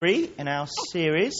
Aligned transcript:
Three 0.00 0.30
in 0.38 0.46
our 0.46 0.68
series, 0.92 1.34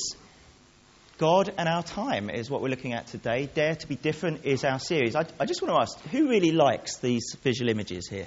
God 1.16 1.54
and 1.56 1.68
Our 1.68 1.84
Time, 1.84 2.28
is 2.28 2.50
what 2.50 2.60
we're 2.60 2.70
looking 2.70 2.92
at 2.92 3.06
today. 3.06 3.48
Dare 3.54 3.76
to 3.76 3.86
be 3.86 3.94
Different 3.94 4.44
is 4.44 4.64
our 4.64 4.80
series. 4.80 5.14
I, 5.14 5.26
I 5.38 5.44
just 5.44 5.62
want 5.62 5.76
to 5.76 5.80
ask 5.80 6.00
who 6.10 6.28
really 6.28 6.50
likes 6.50 6.96
these 6.96 7.36
visual 7.44 7.70
images 7.70 8.08
here 8.08 8.26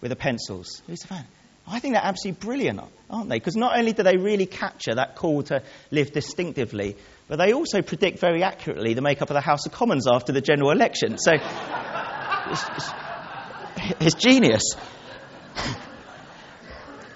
with 0.00 0.08
the 0.08 0.16
pencils? 0.16 0.80
Who's 0.86 1.04
a 1.04 1.08
fan? 1.08 1.26
I 1.66 1.78
think 1.80 1.92
they're 1.92 2.02
absolutely 2.02 2.40
brilliant, 2.40 2.80
aren't 3.10 3.28
they? 3.28 3.38
Because 3.38 3.54
not 3.54 3.78
only 3.78 3.92
do 3.92 4.02
they 4.02 4.16
really 4.16 4.46
capture 4.46 4.94
that 4.94 5.14
call 5.14 5.42
to 5.42 5.62
live 5.90 6.10
distinctively, 6.10 6.96
but 7.28 7.36
they 7.36 7.52
also 7.52 7.82
predict 7.82 8.18
very 8.18 8.42
accurately 8.42 8.94
the 8.94 9.02
makeup 9.02 9.28
of 9.28 9.34
the 9.34 9.42
House 9.42 9.66
of 9.66 9.72
Commons 9.72 10.06
after 10.10 10.32
the 10.32 10.40
general 10.40 10.70
election. 10.70 11.18
So 11.18 11.32
it's, 11.34 12.64
it's, 12.76 12.90
it's 14.00 14.14
genius. 14.14 14.74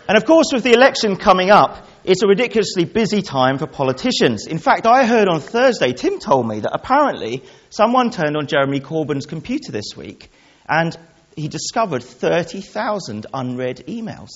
and 0.06 0.18
of 0.18 0.26
course, 0.26 0.48
with 0.52 0.62
the 0.62 0.74
election 0.74 1.16
coming 1.16 1.50
up, 1.50 1.86
it's 2.04 2.22
a 2.22 2.26
ridiculously 2.26 2.84
busy 2.84 3.22
time 3.22 3.58
for 3.58 3.66
politicians. 3.66 4.46
In 4.46 4.58
fact, 4.58 4.86
I 4.86 5.04
heard 5.04 5.28
on 5.28 5.40
Thursday, 5.40 5.92
Tim 5.92 6.18
told 6.18 6.46
me 6.46 6.60
that 6.60 6.72
apparently 6.72 7.42
someone 7.68 8.10
turned 8.10 8.36
on 8.36 8.46
Jeremy 8.46 8.80
Corbyn's 8.80 9.26
computer 9.26 9.72
this 9.72 9.96
week 9.96 10.30
and 10.68 10.96
he 11.36 11.48
discovered 11.48 12.02
30,000 12.02 13.26
unread 13.32 13.84
emails. 13.86 14.30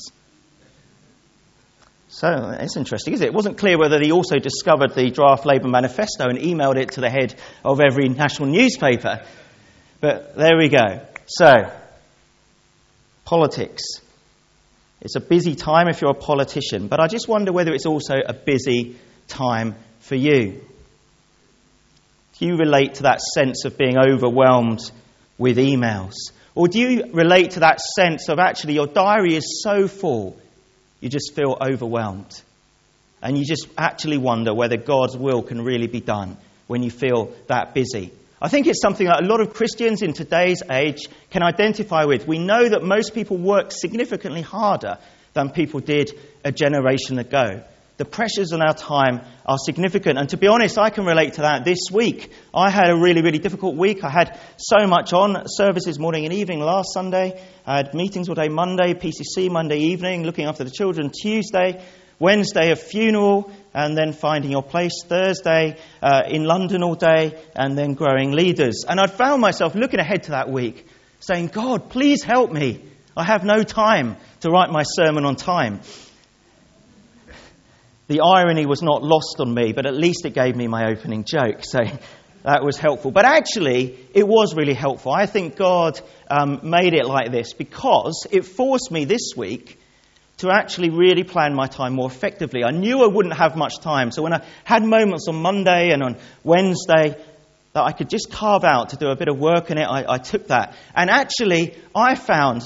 So 2.09 2.55
it's 2.61 2.77
interesting, 2.77 3.15
is 3.15 3.23
it? 3.23 3.27
It 3.27 3.35
wasn't 3.35 3.59
clear 3.59 3.77
whether 3.77 4.01
he 4.01 4.13
also 4.13 4.39
discovered 4.39 4.95
the 4.95 5.11
draft 5.11 5.47
Labour 5.47 5.69
manifesto 5.69 6.29
and 6.29 6.39
emailed 6.39 6.77
it 6.77 6.93
to 6.93 7.01
the 7.01 7.11
head 7.11 7.35
of 7.65 7.81
every 7.81 8.09
national 8.09 8.51
newspaper. 8.51 9.25
But 10.01 10.37
there 10.37 10.57
we 10.57 10.69
go. 10.69 11.01
So, 11.27 11.73
politics. 13.25 13.83
It's 15.05 15.17
a 15.17 15.21
busy 15.21 15.55
time 15.55 15.89
if 15.89 16.01
you're 16.01 16.13
a 16.13 16.15
politician, 16.15 16.89
but 16.89 16.99
I 16.99 17.09
just 17.09 17.29
wonder 17.29 17.53
whether 17.53 17.75
it's 17.75 17.85
also 17.85 18.15
a 18.27 18.33
busy 18.33 18.97
time 19.29 19.75
for 20.01 20.15
you. 20.15 20.63
Do 22.39 22.47
you 22.47 22.57
relate 22.57 22.95
to 22.95 23.03
that 23.03 23.21
sense 23.21 23.67
of 23.67 23.77
being 23.77 23.99
overwhelmed 23.99 24.81
with 25.37 25.59
emails? 25.59 26.15
Or 26.55 26.69
do 26.69 26.81
you 26.81 27.13
relate 27.13 27.53
to 27.53 27.61
that 27.61 27.81
sense 27.81 28.31
of 28.31 28.39
actually 28.39 28.75
your 28.75 28.87
diary 28.87 29.37
is 29.37 29.63
so 29.63 29.89
full, 29.89 30.39
you 31.01 31.11
just 31.11 31.35
feel 31.35 31.57
overwhelmed? 31.61 32.41
And 33.23 33.37
you 33.37 33.45
just 33.45 33.69
actually 33.77 34.19
wonder 34.19 34.55
whether 34.55 34.79
God's 34.79 35.17
will 35.19 35.43
can 35.43 35.63
really 35.63 35.87
be 35.87 36.01
done 36.01 36.39
when 36.67 36.83
you 36.83 36.91
feel 36.91 37.35
that 37.49 37.75
busy. 37.75 38.11
I 38.45 38.49
think 38.49 38.67
it's 38.67 38.83
something 38.83 39.07
that 39.07 39.23
a 39.23 39.27
lot 39.27 39.41
of 39.41 39.55
Christians 39.55 40.03
in 40.03 40.13
today's 40.13 40.63
age 40.71 41.09
can 41.31 41.43
identify 41.43 42.05
with. 42.05 42.29
We 42.29 42.39
know 42.39 42.69
that 42.69 42.83
most 42.83 43.15
people 43.15 43.39
work 43.39 43.73
significantly 43.73 44.43
harder 44.43 44.99
than 45.33 45.49
people 45.49 45.81
did 45.81 46.11
a 46.45 46.53
generation 46.53 47.19
ago. 47.19 47.65
The 47.97 48.05
pressures 48.05 48.53
on 48.53 48.61
our 48.61 48.75
time 48.75 49.23
are 49.47 49.57
significant. 49.57 50.19
And 50.19 50.29
to 50.29 50.37
be 50.37 50.47
honest, 50.47 50.77
I 50.77 50.91
can 50.91 51.07
relate 51.07 51.35
to 51.35 51.41
that 51.41 51.65
this 51.65 51.87
week. 51.91 52.33
I 52.53 52.69
had 52.69 52.91
a 52.91 52.97
really, 52.99 53.23
really 53.23 53.39
difficult 53.39 53.77
week. 53.77 54.05
I 54.05 54.11
had 54.11 54.39
so 54.59 54.87
much 54.87 55.15
on 55.15 55.45
services 55.47 55.99
morning 55.99 56.27
and 56.27 56.35
evening 56.35 56.61
last 56.61 56.93
Sunday. 56.93 57.43
I 57.67 57.79
had 57.79 57.95
meetings 57.95 58.29
all 58.29 58.35
day 58.35 58.51
Monday, 58.51 58.93
PCC 58.93 59.51
Monday 59.51 59.79
evening, 59.79 60.25
looking 60.25 60.45
after 60.45 60.65
the 60.65 60.71
children 60.71 61.11
Tuesday. 61.19 61.83
Wednesday, 62.19 62.71
a 62.71 62.77
funeral, 62.77 63.51
and 63.75 63.99
then 63.99 64.13
finding 64.13 64.51
your 64.51 64.63
place. 64.63 65.03
Thursday, 65.05 65.77
uh, 66.03 66.23
in 66.29 66.45
London 66.45 66.83
all 66.83 66.95
day, 66.95 67.43
and 67.55 67.77
then 67.77 67.95
growing 67.95 68.33
leaders. 68.33 68.85
And 68.89 69.01
I'd 69.01 69.13
found 69.13 69.41
myself 69.43 69.75
looking 69.75 70.01
ahead 70.01 70.25
to 70.25 70.31
that 70.31 70.49
week, 70.51 70.87
saying, 71.21 71.49
God, 71.49 71.91
please 71.91 72.23
help 72.23 72.53
me. 72.53 72.85
I 73.17 73.25
have 73.25 73.45
no 73.45 73.63
time 73.63 74.17
to 74.41 74.51
write 74.51 74.71
my 74.71 74.83
sermon 74.85 75.25
on 75.25 75.37
time. 75.37 75.81
The 78.07 78.21
irony 78.21 78.67
was 78.67 78.83
not 78.83 79.03
lost 79.03 79.37
on 79.41 79.53
me, 79.53 79.73
but 79.73 79.87
at 79.87 79.95
least 79.95 80.27
it 80.27 80.35
gave 80.35 80.55
me 80.55 80.69
my 80.69 80.91
opening 80.91 81.25
joke. 81.25 81.63
So 81.65 81.79
that 82.43 82.63
was 82.63 82.77
helpful. 82.77 83.11
But 83.11 83.25
actually, 83.25 83.99
it 84.13 84.29
was 84.29 84.55
really 84.55 84.75
helpful. 84.75 85.13
I 85.13 85.27
think 85.27 85.57
God 85.57 86.01
um, 86.31 86.61
made 86.63 86.93
it 86.93 87.07
like 87.07 87.33
this 87.33 87.55
because 87.55 88.27
it 88.31 88.45
forced 88.45 88.91
me 88.91 89.05
this 89.05 89.33
week 89.37 89.79
to 90.45 90.51
actually 90.51 90.91
really 90.91 91.25
plan 91.25 91.55
my 91.55 91.67
time 91.67 91.95
more 91.95 92.07
effectively. 92.07 92.63
I 92.65 92.71
knew 92.71 93.03
I 93.03 93.07
wouldn't 93.07 93.35
have 93.35 93.57
much 93.57 93.81
time, 93.81 94.13
so 94.13 94.23
when 94.23 94.35
I 94.35 94.45
had 94.63 94.85
moments 94.85 95.27
on 95.29 95.37
Monday 95.37 95.91
and 95.91 96.03
on 96.03 96.17
Wednesday 96.43 97.17
that 97.73 97.83
I 97.83 97.93
could 97.93 98.09
just 98.09 98.31
carve 98.31 98.63
out 98.63 98.91
to 98.91 98.97
do 98.97 99.09
a 99.09 99.17
bit 99.17 99.29
of 99.29 99.39
work 99.39 99.71
in 99.71 99.79
it, 99.79 99.85
I, 99.85 100.15
I 100.15 100.19
took 100.19 100.49
that. 100.49 100.77
And 100.95 101.11
actually, 101.11 101.75
I 101.95 102.15
found 102.15 102.63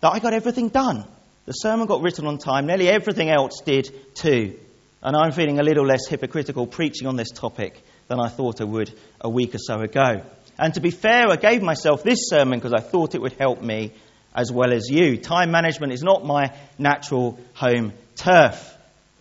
that 0.00 0.10
I 0.10 0.18
got 0.18 0.34
everything 0.34 0.68
done. 0.68 1.04
The 1.46 1.52
sermon 1.52 1.86
got 1.86 2.02
written 2.02 2.26
on 2.26 2.38
time, 2.38 2.66
nearly 2.66 2.88
everything 2.88 3.30
else 3.30 3.60
did 3.64 3.90
too. 4.14 4.58
And 5.02 5.16
I'm 5.16 5.32
feeling 5.32 5.60
a 5.60 5.62
little 5.62 5.86
less 5.86 6.08
hypocritical 6.08 6.66
preaching 6.66 7.06
on 7.06 7.16
this 7.16 7.30
topic 7.30 7.80
than 8.08 8.18
I 8.20 8.28
thought 8.28 8.60
I 8.60 8.64
would 8.64 8.92
a 9.20 9.28
week 9.28 9.54
or 9.54 9.58
so 9.58 9.80
ago. 9.80 10.22
And 10.58 10.74
to 10.74 10.80
be 10.80 10.90
fair, 10.90 11.28
I 11.28 11.36
gave 11.36 11.62
myself 11.62 12.02
this 12.02 12.28
sermon 12.28 12.58
because 12.58 12.72
I 12.72 12.80
thought 12.80 13.14
it 13.14 13.20
would 13.20 13.34
help 13.34 13.62
me 13.62 13.92
as 14.34 14.50
well 14.50 14.72
as 14.72 14.88
you. 14.88 15.16
Time 15.16 15.50
management 15.50 15.92
is 15.92 16.02
not 16.02 16.24
my 16.24 16.52
natural 16.78 17.38
home 17.54 17.92
turf, 18.16 18.76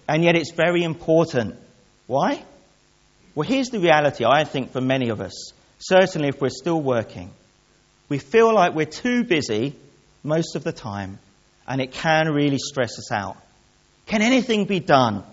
and 0.07 0.23
yet 0.23 0.35
it's 0.35 0.51
very 0.51 0.83
important. 0.83 1.55
Why? 2.07 2.43
Well, 3.35 3.47
here's 3.47 3.69
the 3.69 3.79
reality, 3.79 4.25
I 4.25 4.43
think, 4.43 4.71
for 4.71 4.81
many 4.81 5.09
of 5.09 5.21
us, 5.21 5.53
certainly 5.79 6.29
if 6.29 6.41
we're 6.41 6.49
still 6.49 6.81
working. 6.81 7.31
We 8.09 8.19
feel 8.19 8.53
like 8.53 8.75
we're 8.75 8.85
too 8.85 9.23
busy 9.23 9.75
most 10.23 10.55
of 10.55 10.63
the 10.63 10.71
time, 10.71 11.19
and 11.67 11.81
it 11.81 11.91
can 11.91 12.29
really 12.29 12.59
stress 12.59 12.99
us 12.99 13.11
out. 13.11 13.37
Can 14.05 14.21
anything 14.21 14.65
be 14.65 14.79
done? 14.79 15.23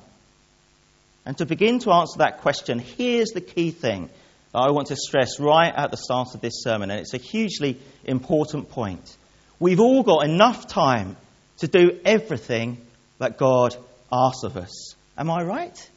And 1.27 1.37
to 1.39 1.47
begin 1.47 1.81
to 1.81 1.93
answer 1.93 2.19
that 2.19 2.41
question, 2.41 2.79
here's 2.79 3.31
the 3.31 3.41
key 3.41 3.71
thing 3.71 4.09
that 4.53 4.59
I 4.59 4.71
want 4.71 4.89
to 4.89 4.97
stress 4.97 5.39
right 5.39 5.73
at 5.75 5.91
the 5.91 5.97
start 5.97 6.29
of 6.35 6.41
this 6.41 6.63
sermon, 6.63 6.91
and 6.91 7.01
it's 7.01 7.15
a 7.15 7.19
hugely 7.19 7.79
important 8.05 8.71
point. 8.71 9.17
We've 9.61 9.79
all 9.79 10.03
got 10.03 10.25
enough 10.25 10.67
time 10.67 11.19
to 11.59 11.69
do 11.69 12.01
everything 12.07 12.79
that 13.19 13.37
God 13.37 13.77
asks 14.11 14.43
of 14.43 14.57
us. 14.57 14.95
Am 15.19 15.31
I 15.31 15.43
right? 15.45 15.91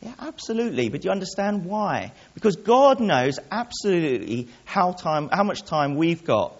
Yeah, 0.00 0.14
absolutely. 0.18 0.88
But 0.88 1.02
do 1.02 1.08
you 1.08 1.12
understand 1.12 1.66
why? 1.66 2.12
Because 2.34 2.56
God 2.56 2.98
knows 2.98 3.38
absolutely 3.50 4.48
how, 4.64 4.92
time, 4.92 5.28
how 5.30 5.44
much 5.44 5.62
time 5.64 5.96
we've 5.96 6.24
got. 6.24 6.56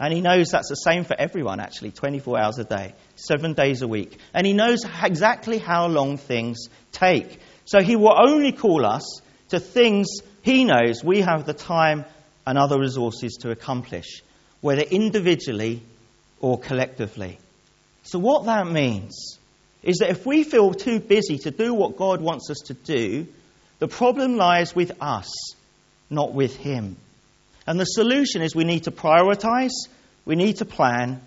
And 0.00 0.12
He 0.12 0.20
knows 0.20 0.48
that's 0.50 0.68
the 0.68 0.74
same 0.74 1.04
for 1.04 1.14
everyone, 1.16 1.60
actually, 1.60 1.92
24 1.92 2.40
hours 2.40 2.58
a 2.58 2.64
day, 2.64 2.92
seven 3.14 3.52
days 3.52 3.82
a 3.82 3.86
week. 3.86 4.18
And 4.34 4.44
He 4.44 4.54
knows 4.54 4.84
exactly 5.00 5.58
how 5.58 5.86
long 5.86 6.16
things 6.16 6.66
take. 6.90 7.38
So 7.64 7.80
He 7.80 7.94
will 7.94 8.18
only 8.20 8.50
call 8.50 8.84
us 8.84 9.20
to 9.50 9.60
things 9.60 10.08
He 10.42 10.64
knows 10.64 11.04
we 11.04 11.20
have 11.20 11.46
the 11.46 11.54
time 11.54 12.06
and 12.44 12.58
other 12.58 12.80
resources 12.80 13.38
to 13.42 13.52
accomplish 13.52 14.20
whether 14.62 14.80
individually 14.80 15.82
or 16.40 16.58
collectively. 16.58 17.38
So, 18.04 18.18
what 18.18 18.46
that 18.46 18.66
means 18.66 19.38
is 19.82 19.98
that 19.98 20.10
if 20.10 20.24
we 20.24 20.44
feel 20.44 20.72
too 20.72 20.98
busy 20.98 21.38
to 21.38 21.50
do 21.50 21.74
what 21.74 21.96
God 21.96 22.22
wants 22.22 22.48
us 22.48 22.58
to 22.66 22.74
do, 22.74 23.26
the 23.80 23.88
problem 23.88 24.36
lies 24.36 24.74
with 24.74 24.92
us, 25.02 25.30
not 26.08 26.32
with 26.32 26.56
Him. 26.56 26.96
And 27.66 27.78
the 27.78 27.84
solution 27.84 28.42
is 28.42 28.54
we 28.54 28.64
need 28.64 28.84
to 28.84 28.90
prioritize, 28.90 29.72
we 30.24 30.36
need 30.36 30.56
to 30.58 30.64
plan, 30.64 31.20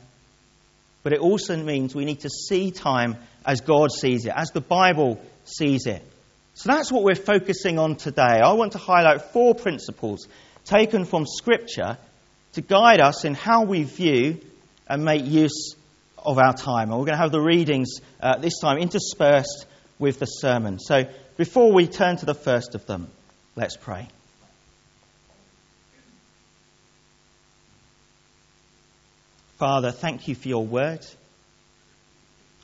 but 1.04 1.14
it 1.14 1.20
also 1.20 1.56
means 1.56 1.94
we 1.94 2.06
need 2.06 2.22
to 2.22 2.30
see 2.30 2.72
time 2.72 3.18
as 3.46 3.62
God 3.62 3.92
sees 3.92 4.26
it, 4.26 4.34
as 4.36 4.52
the 4.52 4.62
Bible 4.62 5.22
sees 5.44 5.86
it. 5.86 6.04
So 6.56 6.72
that's 6.72 6.92
what 6.92 7.04
we're 7.04 7.16
focusing 7.16 7.78
on 7.78 7.98
today. 7.98 8.40
I 8.42 8.54
want 8.54 8.72
to 8.72 8.78
highlight 8.78 9.22
four 9.34 9.54
principles 9.54 10.28
taken 10.64 11.06
from 11.06 11.26
Scripture 11.26 11.98
to 12.56 12.62
guide 12.62 13.00
us 13.00 13.26
in 13.26 13.34
how 13.34 13.64
we 13.64 13.84
view 13.84 14.40
and 14.88 15.04
make 15.04 15.26
use 15.26 15.76
of 16.18 16.38
our 16.38 16.54
time. 16.54 16.90
And 16.90 17.00
we're 17.00 17.06
going 17.06 17.18
to 17.18 17.22
have 17.22 17.32
the 17.32 17.42
readings 17.42 18.00
uh, 18.22 18.38
this 18.38 18.60
time 18.60 18.78
interspersed 18.78 19.66
with 20.00 20.20
the 20.20 20.26
sermon. 20.26 20.80
So 20.80 21.04
before 21.38 21.72
we 21.74 21.88
turn 21.88 22.18
to 22.18 22.26
the 22.26 22.34
first 22.34 22.74
of 22.76 22.86
them, 22.86 23.10
let's 23.56 23.76
pray. 23.76 24.08
Father, 29.58 29.92
thank 29.92 30.28
you 30.28 30.36
for 30.36 30.48
your 30.48 30.66
word 30.66 31.06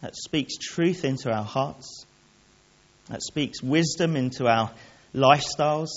that 0.02 0.16
speaks 0.16 0.58
truth 0.58 1.06
into 1.06 1.32
our 1.32 1.44
hearts, 1.44 2.06
that 3.10 3.22
speaks 3.22 3.62
wisdom 3.62 4.16
into 4.16 4.48
our 4.48 4.72
lifestyles, 5.14 5.90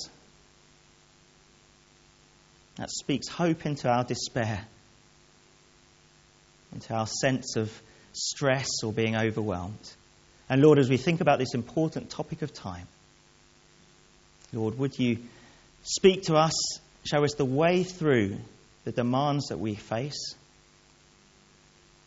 that 2.77 2.91
speaks 2.91 3.29
hope 3.29 3.67
into 3.67 3.89
our 3.89 4.05
despair, 4.05 4.65
into 6.73 6.93
our 6.95 7.07
sense 7.07 7.57
of 7.57 7.73
stress 8.13 8.69
or 8.83 8.93
being 8.93 9.17
overwhelmed. 9.17 9.93
And 10.49 10.63
Lord, 10.63 10.79
as 10.79 10.89
we 10.89 10.97
think 10.97 11.21
about 11.21 11.39
this 11.39 11.55
important 11.55 12.11
topic 12.11 12.43
of 12.43 12.53
time, 12.53 12.87
Lord, 14.53 14.79
would 14.79 14.99
you 14.99 15.19
speak 15.83 16.25
to 16.25 16.35
us, 16.35 16.55
show 17.05 17.25
us 17.25 17.35
the 17.35 17.45
way 17.45 17.83
through 17.83 18.37
the 18.85 18.93
demands 18.93 19.47
that 19.47 19.59
we 19.59 19.75
face, 19.75 20.35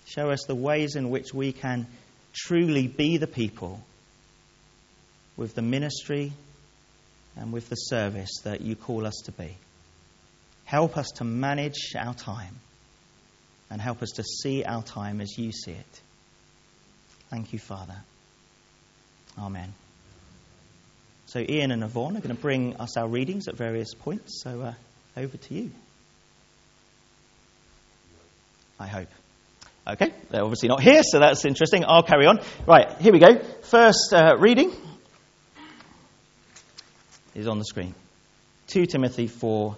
show 0.06 0.30
us 0.30 0.44
the 0.48 0.56
ways 0.56 0.96
in 0.96 1.10
which 1.10 1.34
we 1.34 1.52
can 1.52 1.88
truly 2.34 2.88
be 2.88 3.18
the 3.18 3.28
people 3.28 3.82
with 5.36 5.56
the 5.56 5.62
ministry 5.62 6.32
and 7.36 7.52
with 7.52 7.70
the 7.70 7.76
service 7.76 8.42
that 8.44 8.62
you 8.62 8.76
call 8.76 9.06
us 9.06 9.22
to 9.26 9.32
be. 9.32 9.56
Help 10.68 10.98
us 10.98 11.12
to 11.12 11.24
manage 11.24 11.96
our 11.98 12.14
time 12.14 12.54
and 13.72 13.80
help 13.80 14.02
us 14.02 14.10
to 14.18 14.24
see 14.24 14.66
our 14.66 14.84
time 14.84 15.22
as 15.22 15.38
you 15.38 15.54
see 15.54 15.72
it. 15.72 16.02
Thank 17.30 17.54
you, 17.54 17.60
Father. 17.60 17.96
Amen. 19.40 19.74
So, 21.28 21.40
Ian 21.40 21.72
and 21.72 21.84
Yvonne 21.84 22.18
are 22.18 22.20
going 22.20 22.36
to 22.36 22.42
bring 22.42 22.76
us 22.76 22.98
our 22.98 23.08
readings 23.08 23.48
at 23.48 23.56
various 23.56 23.94
points. 23.94 24.42
So, 24.44 24.62
uh, 24.62 24.74
over 25.16 25.38
to 25.38 25.54
you. 25.54 25.72
I 28.78 28.88
hope. 28.88 29.08
Okay, 29.88 30.12
they're 30.32 30.44
obviously 30.44 30.68
not 30.68 30.82
here, 30.82 31.02
so 31.02 31.20
that's 31.20 31.46
interesting. 31.46 31.86
I'll 31.88 32.04
carry 32.04 32.26
on. 32.26 32.42
Right, 32.66 32.92
here 33.00 33.14
we 33.14 33.20
go. 33.20 33.40
First 33.40 34.12
uh, 34.12 34.36
reading 34.38 34.74
is 37.36 37.48
on 37.48 37.58
the 37.58 37.64
screen 37.64 37.96
2 38.68 38.86
Timothy 38.86 39.28
4 39.28 39.78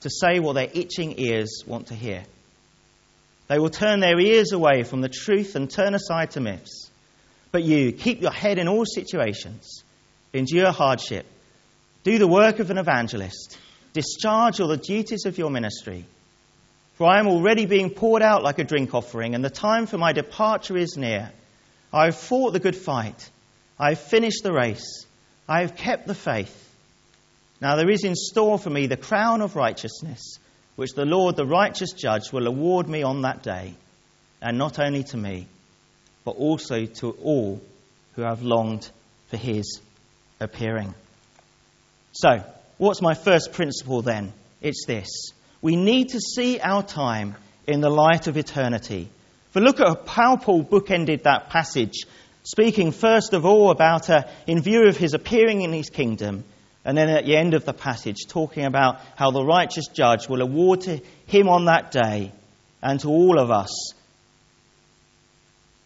to 0.00 0.10
say 0.10 0.38
what 0.38 0.54
their 0.54 0.68
itching 0.72 1.18
ears 1.18 1.62
want 1.66 1.88
to 1.88 1.94
hear. 1.94 2.24
They 3.48 3.58
will 3.58 3.70
turn 3.70 4.00
their 4.00 4.18
ears 4.18 4.52
away 4.52 4.84
from 4.84 5.00
the 5.00 5.08
truth 5.08 5.56
and 5.56 5.70
turn 5.70 5.94
aside 5.94 6.32
to 6.32 6.40
myths. 6.40 6.90
But 7.52 7.64
you, 7.64 7.92
keep 7.92 8.20
your 8.22 8.30
head 8.30 8.58
in 8.58 8.68
all 8.68 8.84
situations, 8.86 9.82
endure 10.32 10.70
hardship 10.70 11.26
do 12.02 12.18
the 12.18 12.26
work 12.26 12.60
of 12.60 12.70
an 12.70 12.78
evangelist. 12.78 13.58
Discharge 13.92 14.60
all 14.60 14.68
the 14.68 14.76
duties 14.76 15.26
of 15.26 15.36
your 15.36 15.50
ministry. 15.50 16.06
For 16.94 17.06
I 17.06 17.18
am 17.18 17.26
already 17.26 17.66
being 17.66 17.90
poured 17.90 18.22
out 18.22 18.42
like 18.42 18.58
a 18.58 18.64
drink 18.64 18.94
offering, 18.94 19.34
and 19.34 19.44
the 19.44 19.50
time 19.50 19.86
for 19.86 19.98
my 19.98 20.12
departure 20.12 20.76
is 20.76 20.96
near. 20.96 21.30
I 21.92 22.06
have 22.06 22.16
fought 22.16 22.52
the 22.52 22.60
good 22.60 22.76
fight. 22.76 23.28
I 23.78 23.90
have 23.90 24.00
finished 24.00 24.42
the 24.42 24.52
race. 24.52 25.04
I 25.48 25.60
have 25.60 25.76
kept 25.76 26.06
the 26.06 26.14
faith. 26.14 26.69
Now 27.60 27.76
there 27.76 27.90
is 27.90 28.04
in 28.04 28.14
store 28.14 28.58
for 28.58 28.70
me 28.70 28.86
the 28.86 28.96
crown 28.96 29.42
of 29.42 29.56
righteousness, 29.56 30.38
which 30.76 30.94
the 30.94 31.04
Lord, 31.04 31.36
the 31.36 31.44
righteous 31.44 31.92
judge, 31.92 32.32
will 32.32 32.46
award 32.46 32.88
me 32.88 33.02
on 33.02 33.22
that 33.22 33.42
day, 33.42 33.74
and 34.40 34.56
not 34.56 34.78
only 34.78 35.04
to 35.04 35.16
me, 35.16 35.46
but 36.24 36.32
also 36.32 36.86
to 36.86 37.10
all 37.22 37.60
who 38.14 38.22
have 38.22 38.42
longed 38.42 38.88
for 39.28 39.36
his 39.36 39.80
appearing. 40.40 40.94
So, 42.12 42.42
what's 42.78 43.02
my 43.02 43.14
first 43.14 43.52
principle 43.52 44.02
then? 44.02 44.32
It's 44.62 44.84
this 44.86 45.32
we 45.62 45.76
need 45.76 46.10
to 46.10 46.20
see 46.20 46.58
our 46.58 46.82
time 46.82 47.36
in 47.66 47.80
the 47.80 47.90
light 47.90 48.26
of 48.26 48.36
eternity. 48.36 49.08
For 49.50 49.60
look 49.60 49.80
at 49.80 50.08
how 50.08 50.36
Paul 50.36 50.64
bookended 50.64 51.24
that 51.24 51.50
passage, 51.50 52.06
speaking 52.44 52.92
first 52.92 53.34
of 53.34 53.44
all 53.44 53.70
about, 53.70 54.08
uh, 54.08 54.22
in 54.46 54.62
view 54.62 54.86
of 54.86 54.96
his 54.96 55.12
appearing 55.12 55.60
in 55.60 55.72
his 55.72 55.90
kingdom, 55.90 56.44
and 56.84 56.96
then 56.96 57.08
at 57.08 57.26
the 57.26 57.36
end 57.36 57.54
of 57.54 57.64
the 57.64 57.74
passage, 57.74 58.26
talking 58.28 58.64
about 58.64 59.00
how 59.16 59.30
the 59.30 59.44
righteous 59.44 59.88
judge 59.88 60.28
will 60.28 60.40
award 60.40 60.82
to 60.82 61.00
him 61.26 61.48
on 61.48 61.66
that 61.66 61.90
day 61.90 62.32
and 62.82 63.00
to 63.00 63.08
all 63.08 63.38
of 63.38 63.50
us 63.50 63.92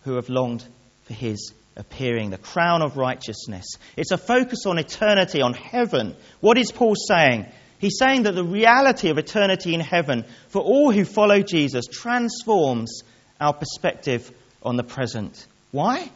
who 0.04 0.14
have 0.14 0.28
longed 0.28 0.64
for 1.04 1.14
his 1.14 1.52
appearing, 1.76 2.30
the 2.30 2.38
crown 2.38 2.82
of 2.82 2.96
righteousness. 2.96 3.66
It's 3.96 4.12
a 4.12 4.18
focus 4.18 4.66
on 4.66 4.78
eternity, 4.78 5.42
on 5.42 5.54
heaven. 5.54 6.14
What 6.40 6.58
is 6.58 6.70
Paul 6.70 6.94
saying? 6.94 7.46
He's 7.78 7.98
saying 7.98 8.22
that 8.22 8.34
the 8.34 8.44
reality 8.44 9.10
of 9.10 9.18
eternity 9.18 9.74
in 9.74 9.80
heaven 9.80 10.24
for 10.48 10.62
all 10.62 10.92
who 10.92 11.04
follow 11.04 11.40
Jesus 11.40 11.86
transforms 11.86 13.02
our 13.40 13.52
perspective 13.52 14.30
on 14.62 14.76
the 14.76 14.84
present. 14.84 15.46
Why? 15.72 16.08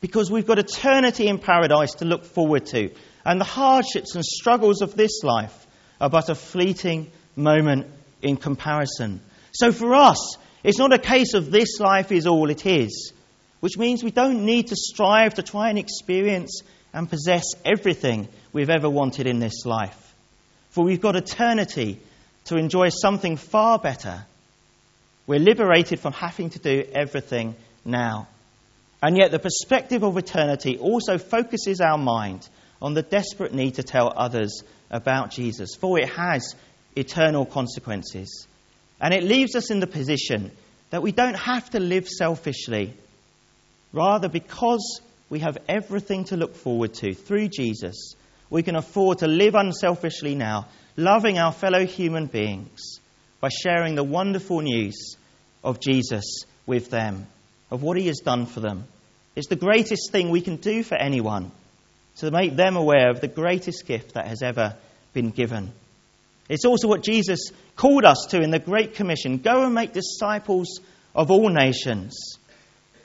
Because 0.00 0.30
we've 0.30 0.46
got 0.46 0.58
eternity 0.58 1.28
in 1.28 1.38
paradise 1.38 1.94
to 1.94 2.04
look 2.04 2.24
forward 2.24 2.66
to, 2.66 2.90
and 3.28 3.40
the 3.40 3.44
hardships 3.44 4.16
and 4.16 4.24
struggles 4.24 4.80
of 4.80 4.96
this 4.96 5.22
life 5.22 5.66
are 6.00 6.10
but 6.10 6.30
a 6.30 6.34
fleeting 6.34 7.12
moment 7.36 7.86
in 8.22 8.36
comparison. 8.36 9.20
So 9.52 9.70
for 9.70 9.94
us, 9.94 10.36
it's 10.64 10.78
not 10.78 10.92
a 10.92 10.98
case 10.98 11.34
of 11.34 11.50
this 11.50 11.78
life 11.78 12.10
is 12.10 12.26
all 12.26 12.50
it 12.50 12.66
is 12.66 13.12
which 13.60 13.76
means 13.76 14.02
we 14.02 14.10
don't 14.10 14.44
need 14.44 14.68
to 14.68 14.76
strive 14.76 15.34
to 15.34 15.42
try 15.42 15.70
and 15.70 15.78
experience 15.78 16.62
and 16.92 17.10
possess 17.10 17.44
everything 17.64 18.28
we've 18.52 18.70
ever 18.70 18.88
wanted 18.88 19.26
in 19.26 19.40
this 19.40 19.66
life. 19.66 20.14
For 20.70 20.84
we've 20.84 21.00
got 21.00 21.16
eternity 21.16 22.00
to 22.46 22.56
enjoy 22.56 22.88
something 22.90 23.36
far 23.36 23.78
better. 23.78 24.24
We're 25.26 25.40
liberated 25.40 26.00
from 26.00 26.12
having 26.12 26.50
to 26.50 26.58
do 26.58 26.84
everything 26.92 27.56
now. 27.84 28.28
And 29.02 29.16
yet, 29.16 29.30
the 29.30 29.38
perspective 29.38 30.02
of 30.02 30.16
eternity 30.16 30.78
also 30.78 31.18
focuses 31.18 31.80
our 31.80 31.98
mind 31.98 32.48
on 32.80 32.94
the 32.94 33.02
desperate 33.02 33.54
need 33.54 33.74
to 33.74 33.82
tell 33.82 34.12
others 34.16 34.62
about 34.90 35.30
Jesus, 35.30 35.74
for 35.74 35.98
it 35.98 36.08
has 36.08 36.54
eternal 36.96 37.44
consequences. 37.44 38.46
And 39.00 39.14
it 39.14 39.22
leaves 39.22 39.54
us 39.54 39.70
in 39.70 39.80
the 39.80 39.86
position 39.86 40.50
that 40.90 41.02
we 41.02 41.12
don't 41.12 41.36
have 41.36 41.68
to 41.70 41.80
live 41.80 42.08
selfishly 42.08 42.94
Rather, 43.92 44.28
because 44.28 45.00
we 45.30 45.38
have 45.40 45.58
everything 45.68 46.24
to 46.24 46.36
look 46.36 46.54
forward 46.54 46.94
to 46.94 47.14
through 47.14 47.48
Jesus, 47.48 48.14
we 48.50 48.62
can 48.62 48.76
afford 48.76 49.18
to 49.18 49.26
live 49.26 49.54
unselfishly 49.54 50.34
now, 50.34 50.66
loving 50.96 51.38
our 51.38 51.52
fellow 51.52 51.86
human 51.86 52.26
beings 52.26 53.00
by 53.40 53.48
sharing 53.48 53.94
the 53.94 54.04
wonderful 54.04 54.60
news 54.60 55.16
of 55.64 55.80
Jesus 55.80 56.44
with 56.66 56.90
them, 56.90 57.26
of 57.70 57.82
what 57.82 57.96
he 57.96 58.06
has 58.08 58.18
done 58.18 58.46
for 58.46 58.60
them. 58.60 58.84
It's 59.36 59.48
the 59.48 59.56
greatest 59.56 60.10
thing 60.10 60.30
we 60.30 60.40
can 60.40 60.56
do 60.56 60.82
for 60.82 60.96
anyone 60.96 61.50
to 62.18 62.30
make 62.30 62.56
them 62.56 62.76
aware 62.76 63.10
of 63.10 63.20
the 63.20 63.28
greatest 63.28 63.86
gift 63.86 64.14
that 64.14 64.28
has 64.28 64.42
ever 64.42 64.76
been 65.12 65.30
given. 65.30 65.72
It's 66.48 66.64
also 66.64 66.88
what 66.88 67.02
Jesus 67.02 67.50
called 67.76 68.04
us 68.04 68.26
to 68.30 68.40
in 68.40 68.50
the 68.50 68.58
Great 68.58 68.94
Commission 68.94 69.38
go 69.38 69.64
and 69.64 69.74
make 69.74 69.92
disciples 69.92 70.80
of 71.14 71.30
all 71.30 71.48
nations 71.48 72.38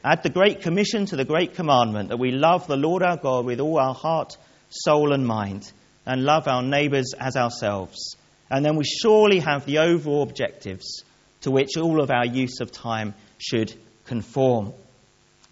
Add 0.05 0.21
the 0.21 0.29
Great 0.29 0.61
Commission 0.61 1.05
to 1.05 1.15
the 1.15 1.23
Great 1.23 1.53
Commandment 1.53 2.09
that 2.09 2.19
we 2.19 2.31
love 2.31 2.67
the 2.67 2.75
Lord 2.75 3.03
our 3.03 3.15
God 3.15 3.45
with 3.45 3.61
all 3.61 3.79
our 3.79 3.93
heart, 3.93 4.35
soul, 4.69 5.13
and 5.13 5.25
mind, 5.25 5.71
and 6.05 6.25
love 6.25 6.45
our 6.45 6.61
neighbours 6.61 7.13
as 7.17 7.37
ourselves. 7.37 8.17
And 8.51 8.65
then 8.65 8.75
we 8.75 8.83
surely 8.83 9.39
have 9.39 9.65
the 9.65 9.77
overall 9.77 10.23
objectives 10.23 11.05
to 11.41 11.51
which 11.51 11.77
all 11.77 12.01
of 12.01 12.11
our 12.11 12.25
use 12.25 12.59
of 12.59 12.73
time 12.73 13.13
should 13.37 13.73
conform. 14.03 14.73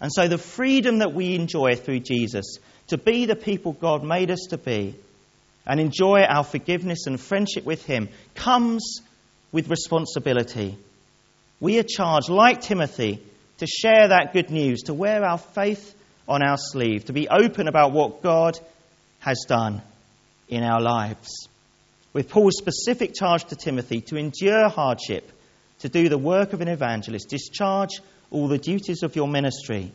And 0.02 0.12
so 0.12 0.28
the 0.28 0.36
freedom 0.36 0.98
that 0.98 1.14
we 1.14 1.34
enjoy 1.34 1.74
through 1.76 2.00
Jesus 2.00 2.58
to 2.92 2.98
be 2.98 3.24
the 3.24 3.34
people 3.34 3.72
God 3.72 4.04
made 4.04 4.30
us 4.30 4.48
to 4.50 4.58
be 4.58 4.94
and 5.66 5.80
enjoy 5.80 6.24
our 6.24 6.44
forgiveness 6.44 7.06
and 7.06 7.18
friendship 7.18 7.64
with 7.64 7.86
Him 7.86 8.10
comes 8.34 9.00
with 9.50 9.70
responsibility. 9.70 10.76
We 11.58 11.78
are 11.78 11.84
charged, 11.84 12.28
like 12.28 12.60
Timothy, 12.60 13.22
to 13.58 13.66
share 13.66 14.08
that 14.08 14.34
good 14.34 14.50
news, 14.50 14.82
to 14.82 14.94
wear 14.94 15.24
our 15.24 15.38
faith 15.38 15.94
on 16.28 16.42
our 16.42 16.58
sleeve, 16.58 17.06
to 17.06 17.14
be 17.14 17.30
open 17.30 17.66
about 17.66 17.92
what 17.92 18.22
God 18.22 18.58
has 19.20 19.46
done 19.48 19.80
in 20.48 20.62
our 20.62 20.82
lives. 20.82 21.48
With 22.12 22.28
Paul's 22.28 22.58
specific 22.58 23.14
charge 23.14 23.46
to 23.46 23.56
Timothy 23.56 24.02
to 24.02 24.16
endure 24.16 24.68
hardship, 24.68 25.32
to 25.78 25.88
do 25.88 26.10
the 26.10 26.18
work 26.18 26.52
of 26.52 26.60
an 26.60 26.68
evangelist, 26.68 27.30
discharge 27.30 28.02
all 28.30 28.48
the 28.48 28.58
duties 28.58 29.02
of 29.02 29.16
your 29.16 29.28
ministry. 29.28 29.92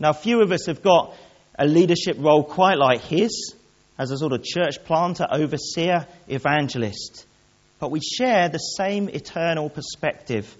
Now, 0.00 0.14
few 0.14 0.40
of 0.40 0.50
us 0.50 0.64
have 0.64 0.82
got 0.82 1.14
a 1.58 1.66
leadership 1.66 2.16
role 2.18 2.44
quite 2.44 2.78
like 2.78 3.00
his, 3.02 3.54
as 3.98 4.10
a 4.10 4.18
sort 4.18 4.32
of 4.32 4.42
church 4.42 4.82
planter, 4.84 5.26
overseer, 5.30 6.06
evangelist. 6.28 7.26
But 7.78 7.90
we 7.90 8.00
share 8.00 8.48
the 8.48 8.58
same 8.58 9.08
eternal 9.08 9.68
perspective 9.68 10.56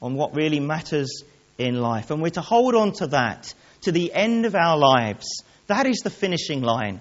on 0.00 0.14
what 0.14 0.36
really 0.36 0.60
matters 0.60 1.22
in 1.58 1.80
life. 1.80 2.10
And 2.10 2.22
we're 2.22 2.30
to 2.30 2.40
hold 2.40 2.74
on 2.74 2.92
to 2.94 3.08
that 3.08 3.52
to 3.82 3.92
the 3.92 4.12
end 4.12 4.46
of 4.46 4.54
our 4.54 4.76
lives. 4.76 5.26
That 5.66 5.86
is 5.86 5.98
the 5.98 6.10
finishing 6.10 6.62
line. 6.62 7.00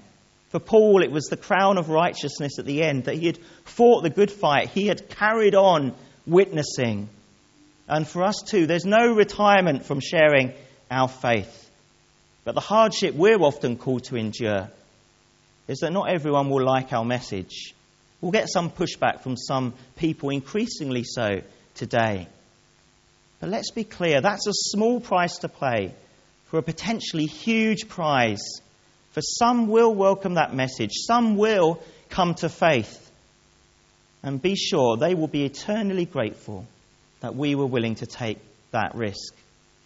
For 0.50 0.60
Paul, 0.60 1.04
it 1.04 1.12
was 1.12 1.25
the 1.25 1.38
crown 1.38 1.78
of 1.78 1.90
righteousness 1.90 2.60
at 2.60 2.66
the 2.66 2.84
end, 2.84 3.06
that 3.06 3.16
he 3.16 3.28
had 3.28 3.40
fought 3.66 4.04
the 4.04 4.10
good 4.10 4.32
fight, 4.32 4.70
he 4.70 4.88
had 4.88 5.10
carried 5.10 5.56
on 5.56 5.94
witnessing. 6.25 7.10
And 7.88 8.08
for 8.08 8.24
us 8.24 8.42
too, 8.48 8.66
there's 8.66 8.86
no 8.86 9.14
retirement 9.14 9.86
from 9.86 10.00
sharing 10.00 10.54
our 10.90 11.08
faith. 11.08 11.65
But 12.46 12.54
the 12.54 12.62
hardship 12.62 13.16
we're 13.16 13.42
often 13.42 13.75
called 13.75 14.06
to 14.06 14.16
endure 14.16 14.70
is 15.68 15.80
that 15.80 15.92
not 15.92 16.10
everyone 16.10 16.50
will 16.50 16.64
like 16.64 16.94
our 16.94 17.04
message. 17.04 17.74
We'll 18.22 18.32
get 18.32 18.50
some 18.50 18.70
pushback 18.70 19.22
from 19.22 19.36
some 19.36 19.74
people, 19.98 20.30
increasingly 20.30 21.04
so 21.04 21.42
today. 21.74 22.28
But 23.40 23.50
let's 23.50 23.72
be 23.72 23.84
clear 23.84 24.22
that's 24.22 24.48
a 24.48 24.54
small 24.54 25.00
price 25.00 25.40
to 25.40 25.50
pay 25.50 25.94
for 26.46 26.60
a 26.60 26.64
potentially 26.64 27.25
huge 27.25 27.90
prize. 27.90 28.44
For 29.12 29.22
some 29.22 29.68
will 29.68 29.94
welcome 29.94 30.36
that 30.36 30.54
message, 30.54 30.92
some 30.94 31.38
will 31.38 31.82
come 32.10 32.36
to 32.36 32.50
faith. 32.50 33.02
And 34.22 34.42
be 34.42 34.56
sure 34.56 34.98
they 34.98 35.16
will 35.16 35.28
be 35.28 35.46
eternally 35.46 36.06
grateful 36.06 36.66
that 37.22 37.36
we 37.36 37.56
were 37.56 37.66
willing 37.66 37.96
to 37.96 38.06
take 38.06 38.38
that 38.72 38.94
risk. 38.96 39.34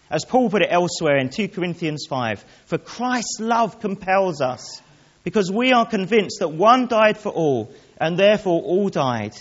As 0.10 0.26
Paul 0.26 0.50
put 0.50 0.64
it 0.64 0.72
elsewhere 0.72 1.18
in 1.18 1.30
2 1.30 1.50
Corinthians 1.50 2.06
5, 2.10 2.44
for 2.66 2.78
Christ's 2.78 3.40
love 3.40 3.80
compels 3.80 4.42
us, 4.42 4.82
because 5.24 5.52
we 5.52 5.72
are 5.72 5.86
convinced 5.86 6.40
that 6.40 6.52
one 6.52 6.88
died 6.88 7.18
for 7.18 7.30
all, 7.30 7.72
and 8.00 8.18
therefore 8.18 8.62
all 8.62 8.90
died. 8.90 9.36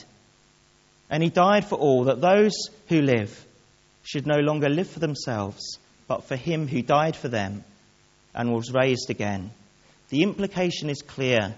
And 1.09 1.23
he 1.23 1.31
died 1.31 1.65
for 1.65 1.77
all, 1.77 2.05
that 2.05 2.21
those 2.21 2.53
who 2.89 3.01
live 3.01 3.47
should 4.03 4.27
no 4.27 4.41
longer 4.41 4.69
live 4.69 4.89
for 4.89 5.01
themselves, 5.01 5.79
but 6.07 6.25
for 6.25 6.37
him 6.37 6.67
who 6.67 6.83
died 6.83 7.17
for 7.17 7.29
them 7.29 7.65
and 8.35 8.53
was 8.53 8.73
raised 8.73 9.11
again. 9.11 9.51
The 10.11 10.23
implication 10.23 10.91
is 10.91 11.03
clear 11.03 11.55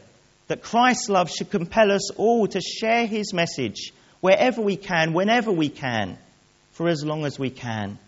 that 0.48 0.62
Christ's 0.62 1.08
love 1.08 1.30
should 1.30 1.50
compel 1.50 1.92
us 1.92 2.10
all 2.12 2.46
to 2.48 2.60
share 2.60 3.06
his 3.06 3.32
message 3.32 3.92
wherever 4.20 4.60
we 4.60 4.76
can, 4.76 5.12
whenever 5.12 5.52
we 5.52 5.68
can, 5.68 6.18
for 6.72 6.88
as 6.88 7.04
long 7.04 7.24
as 7.24 7.38
we 7.38 7.50
can. 7.50 7.98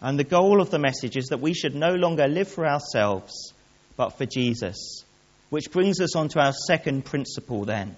And 0.00 0.18
the 0.18 0.24
goal 0.24 0.60
of 0.60 0.70
the 0.70 0.78
message 0.78 1.16
is 1.16 1.26
that 1.26 1.40
we 1.40 1.52
should 1.52 1.74
no 1.74 1.94
longer 1.94 2.26
live 2.26 2.48
for 2.48 2.66
ourselves, 2.66 3.52
but 3.96 4.16
for 4.16 4.24
Jesus. 4.24 5.04
Which 5.50 5.70
brings 5.70 6.00
us 6.00 6.16
on 6.16 6.28
to 6.30 6.40
our 6.40 6.52
second 6.52 7.04
principle 7.04 7.64
then. 7.64 7.96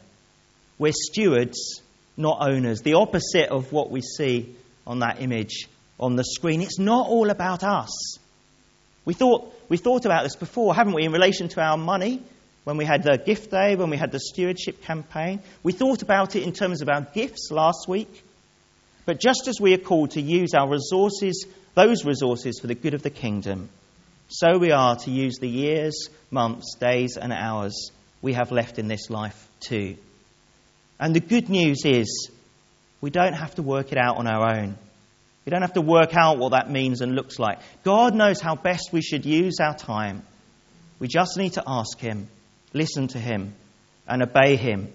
We're 0.79 0.93
stewards, 0.95 1.81
not 2.17 2.39
owners. 2.41 2.81
The 2.81 2.95
opposite 2.95 3.51
of 3.51 3.73
what 3.73 3.91
we 3.91 4.01
see 4.01 4.57
on 4.87 5.01
that 5.01 5.21
image 5.21 5.69
on 6.01 6.17
the 6.17 6.25
screen. 6.25 6.61
It's 6.61 6.79
not 6.79 7.07
all 7.07 7.31
about 7.31 7.63
us. 7.63 8.19
We 9.05 9.15
thought, 9.15 9.55
we 9.69 9.77
thought 9.77 10.05
about 10.05 10.25
this 10.25 10.37
before, 10.37 10.75
haven't 10.75 10.95
we, 10.95 11.05
in 11.05 11.13
relation 11.13 11.49
to 11.49 11.61
our 11.61 11.77
money, 11.77 12.23
when 12.65 12.77
we 12.77 12.85
had 12.85 13.03
the 13.03 13.19
gift 13.19 13.51
day, 13.51 13.77
when 13.77 13.91
we 13.91 13.97
had 13.97 14.13
the 14.13 14.21
stewardship 14.21 14.83
campaign. 14.83 15.41
We 15.63 15.73
thought 15.73 16.03
about 16.03 16.37
it 16.37 16.43
in 16.43 16.53
terms 16.53 16.83
of 16.83 16.89
our 16.89 17.03
gifts 17.03 17.51
last 17.51 17.87
week. 17.89 18.25
But 19.05 19.21
just 19.21 19.49
as 19.49 19.61
we 19.61 19.75
are 19.75 19.79
called 19.79 20.13
to 20.13 20.21
use 20.21 20.55
our 20.55 20.69
resources, 20.69 21.47
those 21.75 22.05
resources 22.05 22.61
for 22.61 22.67
the 22.67 22.75
good 22.75 22.95
of 22.95 23.03
the 23.03 23.11
kingdom, 23.11 23.69
so 24.29 24.59
we 24.59 24.73
are 24.73 24.97
to 24.97 25.11
use 25.11 25.39
the 25.39 25.49
years, 25.49 26.09
months, 26.31 26.77
days, 26.81 27.17
and 27.17 27.33
hours 27.33 27.91
we 28.23 28.33
have 28.35 28.53
left 28.53 28.79
in 28.79 28.89
this 28.89 29.11
life 29.11 29.49
too. 29.61 29.97
And 30.99 31.15
the 31.15 31.21
good 31.21 31.49
news 31.49 31.85
is 31.85 32.31
we 33.01 33.11
don't 33.11 33.35
have 33.35 33.55
to 33.57 33.63
work 33.63 33.93
it 33.93 33.99
out 33.99 34.17
on 34.17 34.27
our 34.27 34.57
own. 34.57 34.79
We 35.45 35.51
don't 35.51 35.63
have 35.63 35.73
to 35.73 35.81
work 35.81 36.17
out 36.17 36.39
what 36.39 36.53
that 36.53 36.71
means 36.71 37.01
and 37.01 37.15
looks 37.15 37.39
like. 37.39 37.59
God 37.83 38.15
knows 38.15 38.41
how 38.41 38.55
best 38.55 38.91
we 38.93 39.03
should 39.03 39.27
use 39.27 39.59
our 39.61 39.75
time. 39.75 40.23
We 41.01 41.09
just 41.09 41.37
need 41.37 41.55
to 41.55 41.65
ask 41.67 41.99
Him, 41.99 42.29
listen 42.73 43.09
to 43.09 43.19
Him, 43.19 43.55
and 44.07 44.23
obey 44.23 44.55
Him. 44.57 44.93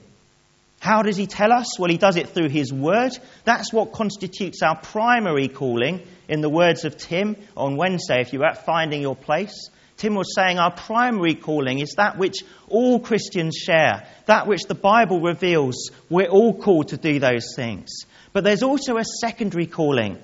How 0.79 1.01
does 1.01 1.17
He 1.17 1.27
tell 1.27 1.51
us? 1.51 1.79
Well, 1.79 1.89
He 1.89 1.97
does 1.97 2.17
it 2.17 2.29
through 2.29 2.49
His 2.49 2.71
Word. 2.71 3.11
That's 3.43 3.73
what 3.73 3.91
constitutes 3.91 4.61
our 4.61 4.79
primary 4.79 5.47
calling, 5.47 6.01
in 6.27 6.41
the 6.41 6.49
words 6.49 6.85
of 6.85 6.97
Tim 6.97 7.35
on 7.55 7.77
Wednesday, 7.77 8.21
if 8.21 8.33
you're 8.33 8.45
at 8.45 8.65
Finding 8.65 9.01
Your 9.01 9.15
Place. 9.15 9.69
Tim 9.97 10.13
was 10.13 10.35
saying 10.35 10.59
our 10.59 10.71
primary 10.71 11.33
calling 11.33 11.79
is 11.79 11.95
that 11.97 12.17
which 12.17 12.43
all 12.69 12.99
Christians 12.99 13.55
share, 13.55 14.07
that 14.27 14.45
which 14.45 14.65
the 14.65 14.75
Bible 14.75 15.21
reveals. 15.21 15.89
We're 16.09 16.29
all 16.29 16.53
called 16.53 16.89
to 16.89 16.97
do 16.97 17.19
those 17.19 17.55
things. 17.55 17.89
But 18.31 18.43
there's 18.43 18.61
also 18.61 18.97
a 18.97 19.03
secondary 19.03 19.65
calling, 19.65 20.19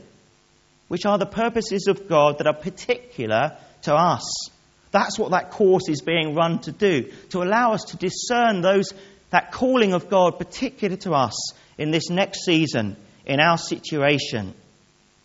which 0.90 1.08
are 1.08 1.18
the 1.18 1.26
purposes 1.26 1.88
of 1.88 2.08
God 2.08 2.38
that 2.38 2.48
are 2.48 2.54
particular 2.54 3.58
to 3.84 3.96
us. 3.96 4.50
That's 4.92 5.18
what 5.18 5.32
that 5.32 5.50
course 5.50 5.90
is 5.90 6.02
being 6.02 6.36
run 6.36 6.60
to 6.60 6.72
do, 6.72 7.12
to 7.30 7.42
allow 7.42 7.74
us 7.74 7.86
to 7.86 7.98
discern 7.98 8.62
those, 8.62 8.94
that 9.34 9.52
calling 9.52 9.94
of 9.94 10.10
God 10.10 10.38
particular 10.38 10.96
to 10.98 11.14
us 11.14 11.54
in 11.80 11.90
this 11.90 12.12
next 12.12 12.46
season, 12.46 12.96
in 13.26 13.40
our 13.40 13.58
situation. 13.58 14.54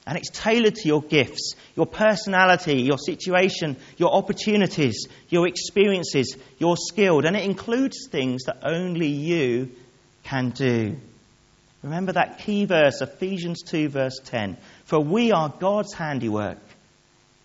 And 0.06 0.16
it's 0.16 0.30
tailored 0.30 0.76
to 0.76 0.88
your 0.88 1.02
gifts, 1.02 1.54
your 1.76 1.84
personality, 1.84 2.80
your 2.80 2.96
situation, 2.96 3.76
your 3.98 4.14
opportunities, 4.14 5.08
your 5.28 5.46
experiences, 5.46 6.38
your 6.58 6.78
skilled. 6.78 7.26
And 7.26 7.36
it 7.36 7.44
includes 7.44 8.08
things 8.10 8.44
that 8.44 8.60
only 8.62 9.08
you 9.08 9.72
can 10.24 10.50
do. 10.50 10.96
Remember 11.82 12.12
that 12.12 12.38
key 12.38 12.64
verse, 12.64 13.02
Ephesians 13.02 13.62
2, 13.64 13.90
verse 13.90 14.18
10. 14.24 14.56
For 14.84 14.98
we 14.98 15.32
are 15.32 15.50
God's 15.50 15.92
handiwork, 15.92 16.62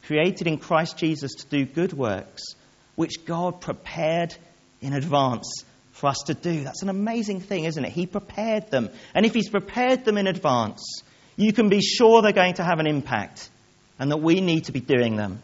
created 0.05 0.47
in 0.47 0.59
Christ 0.59 0.97
Jesus 0.97 1.33
to 1.35 1.45
do 1.47 1.65
good 1.65 1.91
works, 1.91 2.55
which 2.95 3.25
God 3.25 3.59
prepared 3.59 4.33
in 4.79 4.93
advance 4.93 5.65
for 6.03 6.09
us 6.09 6.23
to 6.25 6.33
do. 6.33 6.65
That's 6.65 6.81
an 6.81 6.89
amazing 6.89 7.39
thing, 7.39 7.63
isn't 7.63 7.85
it? 7.85 7.93
He 7.93 8.07
prepared 8.07 8.69
them. 8.69 8.89
And 9.15 9.25
if 9.25 9.33
He's 9.33 9.47
prepared 9.47 10.03
them 10.03 10.17
in 10.17 10.27
advance, 10.27 11.01
you 11.37 11.53
can 11.53 11.69
be 11.69 11.79
sure 11.79 12.21
they're 12.21 12.33
going 12.33 12.55
to 12.55 12.63
have 12.65 12.79
an 12.79 12.87
impact 12.87 13.49
and 13.97 14.11
that 14.11 14.17
we 14.17 14.41
need 14.41 14.65
to 14.65 14.73
be 14.73 14.81
doing 14.81 15.15
them. 15.15 15.41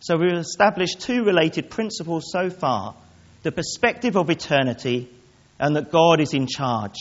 So 0.00 0.18
we've 0.18 0.34
established 0.34 1.00
two 1.00 1.24
related 1.24 1.70
principles 1.70 2.24
so 2.30 2.50
far 2.50 2.94
the 3.44 3.50
perspective 3.50 4.14
of 4.14 4.28
eternity 4.28 5.08
and 5.58 5.76
that 5.76 5.90
God 5.90 6.20
is 6.20 6.34
in 6.34 6.46
charge. 6.46 6.98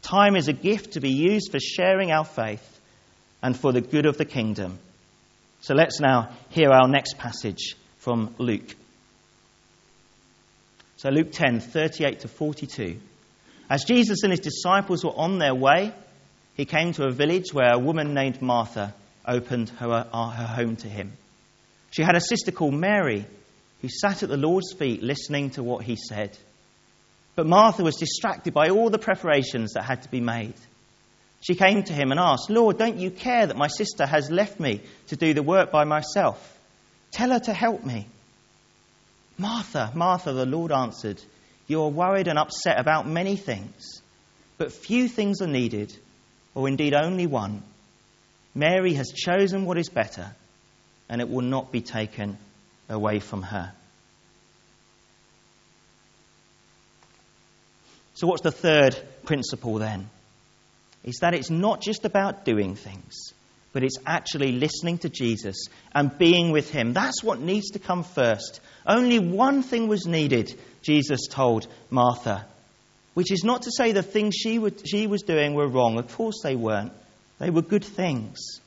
Time 0.00 0.34
is 0.34 0.48
a 0.48 0.54
gift 0.54 0.92
to 0.92 1.00
be 1.00 1.10
used 1.10 1.50
for 1.52 1.60
sharing 1.60 2.10
our 2.10 2.24
faith 2.24 2.80
and 3.42 3.54
for 3.54 3.70
the 3.70 3.82
good 3.82 4.06
of 4.06 4.16
the 4.16 4.24
kingdom. 4.24 4.78
So 5.60 5.74
let's 5.74 6.00
now 6.00 6.30
hear 6.48 6.70
our 6.70 6.88
next 6.88 7.18
passage 7.18 7.76
from 7.98 8.34
Luke. 8.38 8.74
So, 10.96 11.10
Luke 11.10 11.32
10 11.32 11.60
38 11.60 12.20
to 12.20 12.28
42. 12.28 12.98
As 13.68 13.84
Jesus 13.84 14.22
and 14.22 14.32
his 14.32 14.40
disciples 14.40 15.04
were 15.04 15.16
on 15.16 15.38
their 15.38 15.54
way, 15.54 15.92
he 16.54 16.64
came 16.64 16.92
to 16.94 17.04
a 17.04 17.12
village 17.12 17.52
where 17.52 17.72
a 17.72 17.78
woman 17.78 18.14
named 18.14 18.40
Martha 18.40 18.94
opened 19.26 19.70
her, 19.70 20.06
uh, 20.12 20.30
her 20.30 20.46
home 20.46 20.76
to 20.76 20.88
him. 20.88 21.12
She 21.90 22.02
had 22.02 22.16
a 22.16 22.20
sister 22.20 22.52
called 22.52 22.74
Mary 22.74 23.26
who 23.82 23.88
sat 23.88 24.22
at 24.22 24.28
the 24.28 24.36
Lord's 24.36 24.72
feet 24.72 25.02
listening 25.02 25.50
to 25.50 25.62
what 25.62 25.84
he 25.84 25.96
said. 25.96 26.36
But 27.34 27.46
Martha 27.46 27.82
was 27.82 27.96
distracted 27.96 28.54
by 28.54 28.70
all 28.70 28.88
the 28.88 28.98
preparations 28.98 29.74
that 29.74 29.84
had 29.84 30.02
to 30.02 30.10
be 30.10 30.20
made. 30.20 30.54
She 31.46 31.54
came 31.54 31.82
to 31.82 31.92
him 31.92 32.10
and 32.10 32.18
asked, 32.18 32.48
Lord, 32.48 32.78
don't 32.78 32.98
you 32.98 33.10
care 33.10 33.46
that 33.46 33.56
my 33.56 33.68
sister 33.68 34.06
has 34.06 34.30
left 34.30 34.58
me 34.58 34.80
to 35.08 35.16
do 35.16 35.34
the 35.34 35.42
work 35.42 35.70
by 35.70 35.84
myself? 35.84 36.58
Tell 37.12 37.30
her 37.30 37.40
to 37.40 37.52
help 37.52 37.84
me. 37.84 38.06
Martha, 39.38 39.92
Martha, 39.94 40.32
the 40.32 40.46
Lord 40.46 40.72
answered, 40.72 41.22
You 41.66 41.82
are 41.82 41.90
worried 41.90 42.28
and 42.28 42.38
upset 42.38 42.80
about 42.80 43.06
many 43.06 43.36
things, 43.36 44.00
but 44.58 44.72
few 44.72 45.08
things 45.08 45.42
are 45.42 45.46
needed 45.46 45.94
or 46.54 46.68
indeed 46.68 46.94
only 46.94 47.26
one. 47.26 47.62
Mary 48.54 48.94
has 48.94 49.12
chosen 49.12 49.66
what 49.66 49.76
is 49.76 49.90
better, 49.90 50.34
and 51.08 51.20
it 51.20 51.28
will 51.28 51.42
not 51.42 51.70
be 51.70 51.82
taken 51.82 52.38
away 52.88 53.20
from 53.20 53.42
her. 53.42 53.72
So, 58.14 58.26
what's 58.26 58.40
the 58.40 58.50
third 58.50 58.96
principle 59.26 59.74
then? 59.74 60.08
Is 61.04 61.18
that 61.20 61.34
it's 61.34 61.50
not 61.50 61.82
just 61.82 62.06
about 62.06 62.46
doing 62.46 62.74
things, 62.74 63.34
but 63.76 63.84
it's 63.84 63.98
actually 64.06 64.52
listening 64.52 64.96
to 64.98 65.10
Jesus 65.10 65.66
and 65.94 66.16
being 66.16 66.50
with 66.50 66.70
Him. 66.70 66.94
That's 66.94 67.22
what 67.22 67.40
needs 67.40 67.72
to 67.72 67.78
come 67.78 68.02
first. 68.02 68.60
Only 68.86 69.18
one 69.18 69.62
thing 69.62 69.86
was 69.86 70.06
needed, 70.06 70.58
Jesus 70.80 71.26
told 71.28 71.66
Martha 71.90 72.46
which 73.16 73.32
is 73.32 73.44
not 73.44 73.62
to 73.62 73.70
say 73.70 73.92
the 73.92 74.02
things 74.02 74.34
she, 74.34 74.58
would, 74.58 74.86
she 74.86 75.06
was 75.06 75.22
doing 75.22 75.54
were 75.54 75.66
wrong. 75.66 75.98
Of 75.98 76.14
course 76.14 76.42
they 76.42 76.54
weren't. 76.54 76.92
They 77.38 77.48
were 77.48 77.62
good 77.62 77.82
things. 77.82 78.60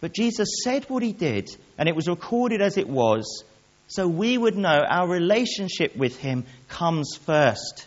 But 0.00 0.14
Jesus 0.14 0.48
said 0.64 0.88
what 0.88 1.02
he 1.02 1.12
did, 1.12 1.54
and 1.76 1.86
it 1.86 1.94
was 1.94 2.08
recorded 2.08 2.62
as 2.62 2.78
it 2.78 2.88
was, 2.88 3.44
so 3.88 4.08
we 4.08 4.38
would 4.38 4.56
know 4.56 4.80
our 4.88 5.06
relationship 5.06 5.94
with 5.96 6.16
him 6.16 6.46
comes 6.66 7.14
first. 7.26 7.86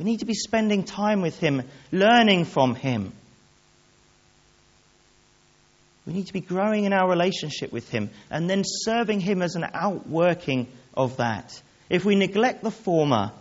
We 0.00 0.06
need 0.06 0.18
to 0.20 0.26
be 0.26 0.34
spending 0.34 0.82
time 0.82 1.22
with 1.22 1.38
him, 1.38 1.62
learning 1.92 2.46
from 2.46 2.74
him. 2.74 3.12
We 6.06 6.12
need 6.12 6.28
to 6.28 6.32
be 6.32 6.40
growing 6.40 6.84
in 6.84 6.92
our 6.92 7.08
relationship 7.08 7.72
with 7.72 7.90
him 7.90 8.10
and 8.30 8.48
then 8.48 8.62
serving 8.64 9.20
him 9.20 9.42
as 9.42 9.56
an 9.56 9.64
outworking 9.74 10.68
of 10.94 11.16
that. 11.16 11.60
If 11.90 12.04
we 12.04 12.14
neglect 12.14 12.62
the 12.62 12.70
former, 12.70 13.32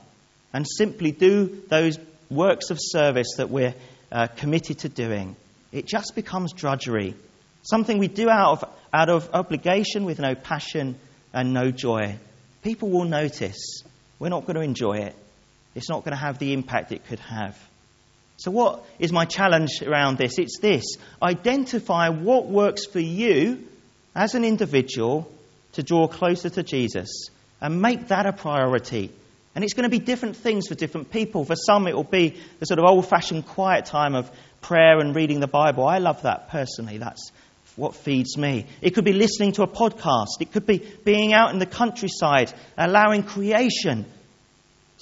and 0.55 0.65
simply 0.65 1.11
do 1.11 1.61
those 1.67 1.99
works 2.29 2.69
of 2.69 2.77
service 2.79 3.35
that 3.35 3.49
we're 3.49 3.75
uh, 4.09 4.27
committed 4.37 4.79
to 4.79 4.87
doing. 4.87 5.35
It 5.73 5.85
just 5.85 6.15
becomes 6.15 6.53
drudgery, 6.53 7.13
something 7.61 7.97
we 7.97 8.07
do 8.07 8.29
out 8.29 8.63
of, 8.63 8.69
out 8.93 9.09
of 9.09 9.29
obligation 9.33 10.05
with 10.05 10.17
no 10.17 10.33
passion 10.33 10.97
and 11.33 11.53
no 11.53 11.71
joy. 11.71 12.17
People 12.63 12.89
will 12.89 13.03
notice. 13.03 13.83
we're 14.17 14.29
not 14.29 14.45
going 14.45 14.55
to 14.55 14.61
enjoy 14.61 14.99
it. 14.99 15.13
It's 15.75 15.89
not 15.89 16.05
going 16.05 16.15
to 16.15 16.23
have 16.23 16.39
the 16.39 16.53
impact 16.53 16.93
it 16.93 17.05
could 17.05 17.19
have. 17.19 17.59
So, 18.37 18.51
what 18.51 18.85
is 18.99 19.11
my 19.11 19.25
challenge 19.25 19.81
around 19.81 20.17
this? 20.17 20.37
It's 20.37 20.59
this 20.59 20.97
identify 21.21 22.09
what 22.09 22.47
works 22.47 22.85
for 22.85 22.99
you 22.99 23.67
as 24.15 24.35
an 24.35 24.43
individual 24.43 25.31
to 25.73 25.83
draw 25.83 26.07
closer 26.07 26.49
to 26.49 26.63
Jesus 26.63 27.29
and 27.61 27.81
make 27.81 28.07
that 28.07 28.25
a 28.25 28.33
priority. 28.33 29.11
And 29.53 29.63
it's 29.63 29.73
going 29.73 29.89
to 29.89 29.89
be 29.89 29.99
different 29.99 30.35
things 30.35 30.67
for 30.67 30.75
different 30.75 31.11
people. 31.11 31.45
For 31.45 31.55
some, 31.55 31.87
it 31.87 31.95
will 31.95 32.03
be 32.03 32.35
the 32.59 32.65
sort 32.65 32.79
of 32.79 32.85
old 32.85 33.07
fashioned 33.07 33.45
quiet 33.45 33.85
time 33.85 34.13
of 34.13 34.29
prayer 34.61 34.99
and 34.99 35.15
reading 35.15 35.39
the 35.39 35.47
Bible. 35.47 35.85
I 35.87 35.99
love 35.99 36.23
that 36.23 36.49
personally. 36.49 36.97
That's 36.97 37.31
what 37.77 37.95
feeds 37.95 38.37
me. 38.37 38.65
It 38.81 38.91
could 38.91 39.05
be 39.05 39.13
listening 39.13 39.53
to 39.53 39.63
a 39.63 39.67
podcast. 39.67 40.41
It 40.41 40.51
could 40.51 40.65
be 40.65 40.79
being 41.03 41.33
out 41.33 41.51
in 41.51 41.59
the 41.59 41.65
countryside, 41.65 42.53
allowing 42.77 43.23
creation 43.23 44.05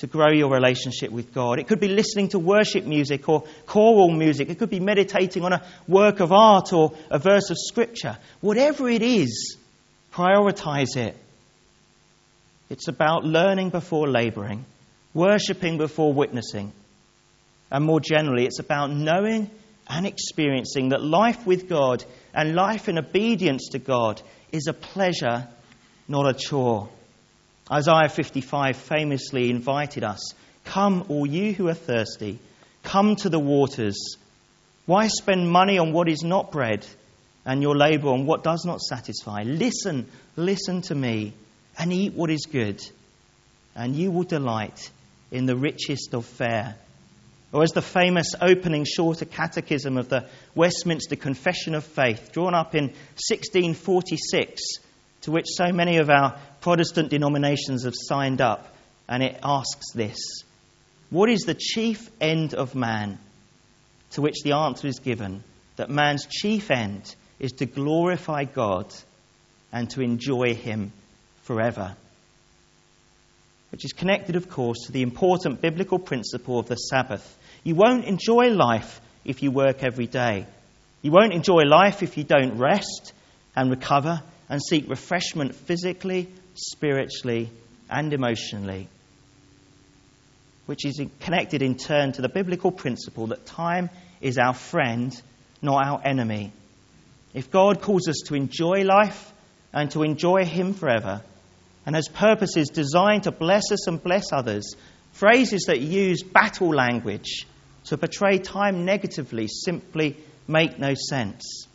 to 0.03 0.07
grow 0.07 0.33
your 0.33 0.51
relationship 0.51 1.11
with 1.11 1.33
God. 1.33 1.59
It 1.59 1.69
could 1.69 1.79
be 1.79 1.87
listening 1.87 2.27
to 2.29 2.39
worship 2.39 2.83
music 2.83 3.29
or 3.29 3.45
choral 3.65 4.11
music. 4.11 4.49
It 4.49 4.59
could 4.59 4.69
be 4.69 4.81
meditating 4.81 5.45
on 5.45 5.53
a 5.53 5.65
work 5.87 6.19
of 6.19 6.33
art 6.33 6.73
or 6.73 6.91
a 7.09 7.17
verse 7.17 7.49
of 7.49 7.57
scripture. 7.57 8.17
Whatever 8.41 8.89
it 8.89 9.01
is, 9.01 9.55
prioritize 10.11 10.97
it. 10.97 11.15
It's 12.69 12.89
about 12.89 13.23
learning 13.23 13.69
before 13.69 14.09
laboring, 14.09 14.65
worshipping 15.13 15.77
before 15.77 16.11
witnessing. 16.11 16.73
And 17.71 17.85
more 17.85 18.01
generally, 18.01 18.45
it's 18.45 18.59
about 18.59 18.91
knowing 18.91 19.49
and 19.87 20.05
experiencing 20.05 20.89
that 20.89 21.01
life 21.01 21.47
with 21.47 21.69
God 21.69 22.03
and 22.33 22.55
life 22.55 22.89
in 22.89 22.97
obedience 22.97 23.69
to 23.69 23.79
God 23.79 24.21
is 24.51 24.67
a 24.67 24.73
pleasure, 24.73 25.47
not 26.09 26.27
a 26.27 26.33
chore. 26.33 26.89
Isaiah 27.71 28.09
55 28.09 28.75
famously 28.75 29.49
invited 29.49 30.03
us 30.03 30.33
Come, 30.65 31.05
all 31.09 31.25
you 31.25 31.53
who 31.53 31.67
are 31.67 31.73
thirsty, 31.73 32.39
come 32.83 33.15
to 33.17 33.29
the 33.29 33.39
waters. 33.39 34.17
Why 34.85 35.07
spend 35.07 35.49
money 35.49 35.77
on 35.77 35.93
what 35.93 36.09
is 36.09 36.23
not 36.23 36.51
bread 36.51 36.85
and 37.45 37.61
your 37.61 37.75
labor 37.75 38.09
on 38.09 38.25
what 38.25 38.43
does 38.43 38.63
not 38.65 38.81
satisfy? 38.81 39.43
Listen, 39.43 40.09
listen 40.35 40.81
to 40.83 40.95
me, 40.95 41.33
and 41.77 41.91
eat 41.91 42.13
what 42.13 42.29
is 42.29 42.45
good, 42.51 42.81
and 43.75 43.95
you 43.95 44.11
will 44.11 44.23
delight 44.23 44.89
in 45.31 45.45
the 45.45 45.55
richest 45.55 46.13
of 46.13 46.25
fare. 46.25 46.75
Or 47.51 47.63
as 47.63 47.71
the 47.71 47.81
famous 47.81 48.33
opening 48.41 48.85
shorter 48.85 49.25
catechism 49.25 49.97
of 49.97 50.09
the 50.09 50.27
Westminster 50.55 51.15
Confession 51.15 51.75
of 51.75 51.83
Faith, 51.83 52.31
drawn 52.31 52.55
up 52.55 52.75
in 52.75 52.85
1646, 52.85 54.61
to 55.21 55.31
which 55.31 55.45
so 55.47 55.71
many 55.71 55.97
of 55.97 56.09
our 56.09 56.37
Protestant 56.63 57.09
denominations 57.09 57.83
have 57.83 57.93
signed 57.93 58.39
up, 58.39 58.73
and 59.09 59.21
it 59.21 59.37
asks 59.43 59.91
this 59.91 60.17
What 61.09 61.29
is 61.29 61.41
the 61.41 61.53
chief 61.53 62.09
end 62.21 62.53
of 62.53 62.73
man? 62.73 63.19
To 64.11 64.21
which 64.21 64.43
the 64.45 64.53
answer 64.53 64.87
is 64.87 64.99
given 64.99 65.43
that 65.75 65.89
man's 65.89 66.25
chief 66.25 66.71
end 66.71 67.13
is 67.37 67.51
to 67.53 67.65
glorify 67.65 68.45
God 68.45 68.93
and 69.73 69.89
to 69.89 69.99
enjoy 69.99 70.53
Him 70.53 70.93
forever. 71.41 71.97
Which 73.73 73.83
is 73.83 73.91
connected, 73.91 74.37
of 74.37 74.47
course, 74.47 74.85
to 74.85 74.93
the 74.93 75.01
important 75.01 75.59
biblical 75.59 75.99
principle 75.99 76.59
of 76.59 76.69
the 76.69 76.77
Sabbath. 76.77 77.37
You 77.65 77.75
won't 77.75 78.05
enjoy 78.05 78.51
life 78.51 79.01
if 79.25 79.43
you 79.43 79.51
work 79.51 79.83
every 79.83 80.07
day. 80.07 80.45
You 81.01 81.11
won't 81.11 81.33
enjoy 81.33 81.63
life 81.63 82.03
if 82.03 82.17
you 82.17 82.23
don't 82.23 82.57
rest 82.57 83.11
and 83.53 83.69
recover 83.69 84.21
and 84.47 84.61
seek 84.63 84.89
refreshment 84.89 85.55
physically, 85.55 86.29
spiritually, 86.55 87.49
and 87.89 88.13
emotionally, 88.13 88.87
which 90.65 90.85
is 90.85 91.01
connected 91.19 91.61
in 91.61 91.75
turn 91.75 92.11
to 92.13 92.21
the 92.21 92.29
biblical 92.29 92.71
principle 92.71 93.27
that 93.27 93.45
time 93.45 93.89
is 94.21 94.37
our 94.37 94.53
friend, 94.53 95.19
not 95.61 95.85
our 95.85 96.01
enemy. 96.03 96.51
If 97.33 97.51
God 97.51 97.81
calls 97.81 98.07
us 98.07 98.23
to 98.27 98.35
enjoy 98.35 98.83
life 98.83 99.33
and 99.73 99.91
to 99.91 100.03
enjoy 100.03 100.45
Him 100.45 100.73
forever, 100.73 101.21
and 101.85 101.95
has 101.95 102.07
purposes 102.07 102.69
designed 102.69 103.23
to 103.23 103.31
bless 103.31 103.71
us 103.71 103.87
and 103.87 104.01
bless 104.01 104.31
others, 104.31 104.75
phrases 105.11 105.63
that 105.67 105.81
use 105.81 106.23
battle 106.23 106.69
language 106.69 107.45
to 107.85 107.97
portray 107.97 108.37
time 108.37 108.85
negatively 108.85 109.47
simply 109.47 110.17
make 110.47 110.79
no 110.79 110.93
sense. 110.93 111.67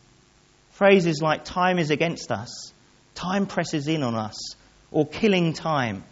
Phrases 0.71 1.21
like 1.21 1.45
time 1.45 1.79
is 1.79 1.91
against 1.91 2.31
us, 2.31 2.73
time 3.15 3.47
presses 3.47 3.89
in 3.89 4.03
on 4.03 4.15
us, 4.15 4.55
or 4.91 5.07
killing 5.07 5.53
time. 5.53 6.03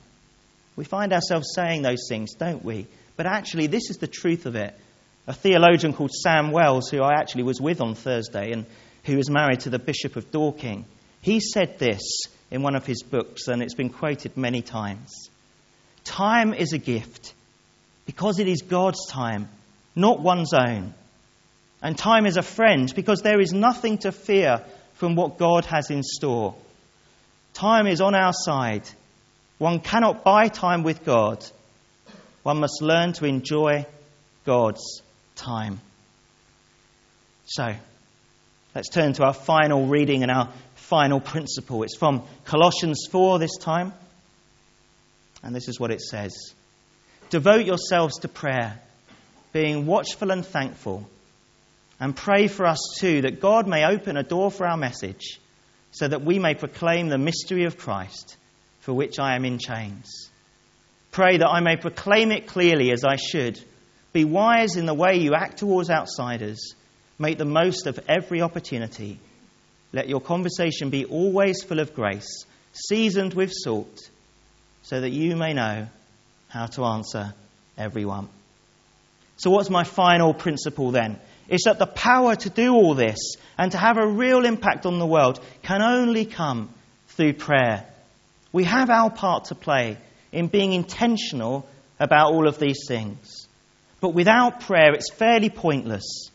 We 0.76 0.84
find 0.84 1.12
ourselves 1.12 1.52
saying 1.54 1.82
those 1.82 2.06
things, 2.08 2.34
don't 2.34 2.64
we? 2.64 2.86
But 3.16 3.26
actually, 3.26 3.66
this 3.66 3.90
is 3.90 3.96
the 3.96 4.06
truth 4.06 4.46
of 4.46 4.56
it. 4.56 4.78
A 5.26 5.32
theologian 5.32 5.92
called 5.92 6.12
Sam 6.12 6.50
Wells, 6.50 6.90
who 6.90 7.02
I 7.02 7.14
actually 7.14 7.44
was 7.44 7.60
with 7.60 7.80
on 7.80 7.94
Thursday 7.94 8.52
and 8.52 8.66
who 9.04 9.18
is 9.18 9.30
married 9.30 9.60
to 9.60 9.70
the 9.70 9.78
Bishop 9.78 10.16
of 10.16 10.30
Dorking, 10.30 10.84
he 11.22 11.40
said 11.40 11.78
this 11.78 12.02
in 12.50 12.62
one 12.62 12.76
of 12.76 12.86
his 12.86 13.02
books, 13.02 13.48
and 13.48 13.62
it's 13.62 13.74
been 13.74 13.90
quoted 13.90 14.36
many 14.36 14.62
times. 14.62 15.30
Time 16.04 16.54
is 16.54 16.72
a 16.72 16.78
gift 16.78 17.34
because 18.04 18.38
it 18.38 18.46
is 18.46 18.62
God's 18.62 19.06
time, 19.08 19.48
not 19.96 20.20
one's 20.20 20.52
own. 20.54 20.94
And 21.82 21.98
time 21.98 22.26
is 22.26 22.36
a 22.36 22.42
friend 22.42 22.92
because 22.94 23.22
there 23.22 23.40
is 23.40 23.52
nothing 23.52 23.98
to 23.98 24.12
fear 24.12 24.64
from 24.94 25.14
what 25.14 25.38
God 25.38 25.64
has 25.66 25.90
in 25.90 26.02
store. 26.02 26.54
Time 27.56 27.86
is 27.86 28.02
on 28.02 28.14
our 28.14 28.34
side. 28.34 28.82
One 29.56 29.80
cannot 29.80 30.22
buy 30.22 30.48
time 30.48 30.82
with 30.82 31.06
God. 31.06 31.42
One 32.42 32.60
must 32.60 32.82
learn 32.82 33.14
to 33.14 33.24
enjoy 33.24 33.86
God's 34.44 35.00
time. 35.36 35.80
So, 37.46 37.74
let's 38.74 38.90
turn 38.90 39.14
to 39.14 39.24
our 39.24 39.32
final 39.32 39.86
reading 39.86 40.22
and 40.22 40.30
our 40.30 40.52
final 40.74 41.18
principle. 41.18 41.82
It's 41.82 41.96
from 41.96 42.24
Colossians 42.44 43.08
4 43.10 43.38
this 43.38 43.56
time. 43.56 43.94
And 45.42 45.56
this 45.56 45.66
is 45.66 45.80
what 45.80 45.90
it 45.90 46.02
says 46.02 46.34
Devote 47.30 47.64
yourselves 47.64 48.18
to 48.18 48.28
prayer, 48.28 48.78
being 49.54 49.86
watchful 49.86 50.30
and 50.30 50.44
thankful. 50.44 51.08
And 51.98 52.14
pray 52.14 52.48
for 52.48 52.66
us 52.66 52.98
too, 52.98 53.22
that 53.22 53.40
God 53.40 53.66
may 53.66 53.86
open 53.86 54.18
a 54.18 54.22
door 54.22 54.50
for 54.50 54.66
our 54.66 54.76
message 54.76 55.40
so 55.96 56.06
that 56.06 56.22
we 56.22 56.38
may 56.38 56.52
proclaim 56.52 57.08
the 57.08 57.16
mystery 57.16 57.64
of 57.64 57.78
Christ, 57.78 58.36
for 58.80 58.92
which 58.92 59.18
I 59.18 59.34
am 59.34 59.46
in 59.46 59.58
chains. 59.58 60.28
Pray 61.10 61.38
that 61.38 61.48
I 61.48 61.60
may 61.60 61.76
proclaim 61.76 62.32
it 62.32 62.46
clearly 62.46 62.90
as 62.92 63.02
I 63.02 63.16
should. 63.16 63.58
Be 64.12 64.26
wise 64.26 64.76
in 64.76 64.84
the 64.84 64.92
way 64.92 65.16
you 65.16 65.34
act 65.34 65.56
towards 65.56 65.88
outsiders. 65.88 66.74
Make 67.18 67.38
the 67.38 67.46
most 67.46 67.86
of 67.86 67.98
every 68.10 68.42
opportunity. 68.42 69.18
Let 69.94 70.06
your 70.06 70.20
conversation 70.20 70.90
be 70.90 71.06
always 71.06 71.62
full 71.62 71.80
of 71.80 71.94
grace, 71.94 72.44
seasoned 72.74 73.32
with 73.32 73.50
salt, 73.50 74.10
so 74.82 75.00
that 75.00 75.12
you 75.12 75.34
may 75.34 75.54
know 75.54 75.88
how 76.48 76.66
to 76.66 76.84
answer 76.84 77.32
everyone. 77.78 78.28
So, 79.38 79.48
what's 79.48 79.70
my 79.70 79.84
final 79.84 80.34
principle 80.34 80.90
then? 80.90 81.18
Is 81.48 81.62
that 81.64 81.78
the 81.78 81.86
power 81.86 82.34
to 82.34 82.50
do 82.50 82.74
all 82.74 82.94
this 82.94 83.36
and 83.58 83.72
to 83.72 83.78
have 83.78 83.98
a 83.98 84.06
real 84.06 84.44
impact 84.44 84.86
on 84.86 84.98
the 84.98 85.06
world 85.06 85.40
can 85.62 85.82
only 85.82 86.24
come 86.24 86.70
through 87.08 87.34
prayer. 87.34 87.84
We 88.52 88.64
have 88.64 88.90
our 88.90 89.10
part 89.10 89.46
to 89.46 89.54
play 89.54 89.98
in 90.32 90.48
being 90.48 90.72
intentional 90.72 91.68
about 91.98 92.32
all 92.32 92.46
of 92.46 92.58
these 92.58 92.86
things. 92.86 93.48
But 94.00 94.10
without 94.10 94.60
prayer, 94.60 94.92
it's 94.92 95.10
fairly 95.10 95.50
pointless. 95.50 96.30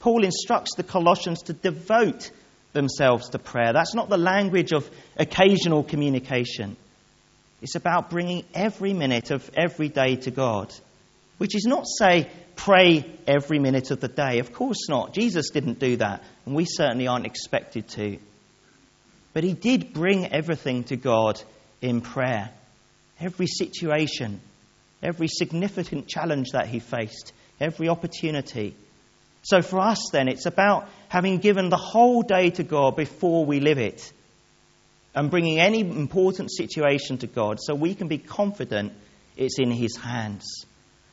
Paul 0.00 0.24
instructs 0.24 0.74
the 0.76 0.82
Colossians 0.82 1.42
to 1.44 1.52
devote 1.52 2.30
themselves 2.72 3.30
to 3.30 3.38
prayer. 3.38 3.72
That's 3.72 3.94
not 3.94 4.08
the 4.08 4.18
language 4.18 4.72
of 4.72 4.88
occasional 5.16 5.82
communication. 5.82 6.76
It's 7.62 7.74
about 7.74 8.10
bringing 8.10 8.44
every 8.54 8.92
minute 8.92 9.30
of 9.30 9.50
every 9.56 9.88
day 9.88 10.16
to 10.16 10.30
God, 10.30 10.72
which 11.38 11.54
is 11.54 11.64
not 11.64 11.86
say 11.86 12.30
pray 12.56 13.04
every 13.26 13.58
minute 13.58 13.90
of 13.90 14.00
the 14.00 14.08
day. 14.08 14.38
Of 14.38 14.52
course 14.52 14.88
not. 14.88 15.12
Jesus 15.12 15.50
didn't 15.50 15.78
do 15.78 15.96
that, 15.96 16.22
and 16.44 16.54
we 16.54 16.64
certainly 16.64 17.06
aren't 17.06 17.26
expected 17.26 17.88
to. 17.90 18.18
But 19.32 19.44
he 19.44 19.52
did 19.52 19.92
bring 19.92 20.26
everything 20.32 20.84
to 20.84 20.96
God 20.96 21.40
in 21.82 22.00
prayer. 22.00 22.50
Every 23.20 23.46
situation, 23.46 24.40
every 25.02 25.28
significant 25.28 26.08
challenge 26.08 26.52
that 26.52 26.68
he 26.68 26.78
faced, 26.78 27.32
every 27.60 27.88
opportunity. 27.88 28.74
So 29.42 29.62
for 29.62 29.80
us, 29.80 30.08
then, 30.10 30.28
it's 30.28 30.46
about 30.46 30.88
having 31.08 31.38
given 31.38 31.68
the 31.68 31.76
whole 31.76 32.22
day 32.22 32.50
to 32.50 32.62
God 32.62 32.96
before 32.96 33.44
we 33.44 33.60
live 33.60 33.78
it 33.78 34.12
and 35.14 35.30
bringing 35.30 35.58
any 35.58 35.80
important 35.80 36.50
situation 36.52 37.18
to 37.18 37.26
God 37.26 37.58
so 37.60 37.74
we 37.74 37.94
can 37.94 38.08
be 38.08 38.18
confident 38.18 38.92
it's 39.36 39.58
in 39.58 39.70
his 39.70 39.96
hands. 39.96 40.66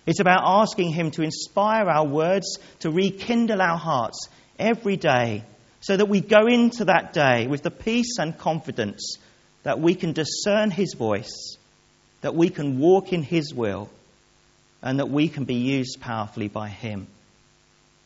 It's 0.05 0.19
about 0.19 0.43
asking 0.45 0.91
Him 0.91 1.11
to 1.11 1.21
inspire 1.21 1.89
our 1.89 2.05
words, 2.05 2.57
to 2.79 2.91
rekindle 2.91 3.61
our 3.61 3.77
hearts 3.77 4.27
every 4.59 4.97
day, 4.97 5.43
so 5.81 5.95
that 5.95 6.05
we 6.07 6.21
go 6.21 6.47
into 6.47 6.85
that 6.85 7.13
day 7.13 7.47
with 7.47 7.63
the 7.63 7.71
peace 7.71 8.17
and 8.19 8.37
confidence 8.37 9.17
that 9.63 9.79
we 9.79 9.95
can 9.95 10.13
discern 10.13 10.71
His 10.71 10.93
voice 10.93 11.57
that 12.23 12.33
we 12.33 12.49
can 12.49 12.79
walk 12.79 13.13
in 13.13 13.21
His 13.21 13.53
will 13.53 13.89
and 14.81 14.99
that 14.99 15.09
we 15.09 15.27
can 15.27 15.43
be 15.43 15.55
used 15.55 15.99
powerfully 15.99 16.47
by 16.47 16.69
Him. 16.69 17.07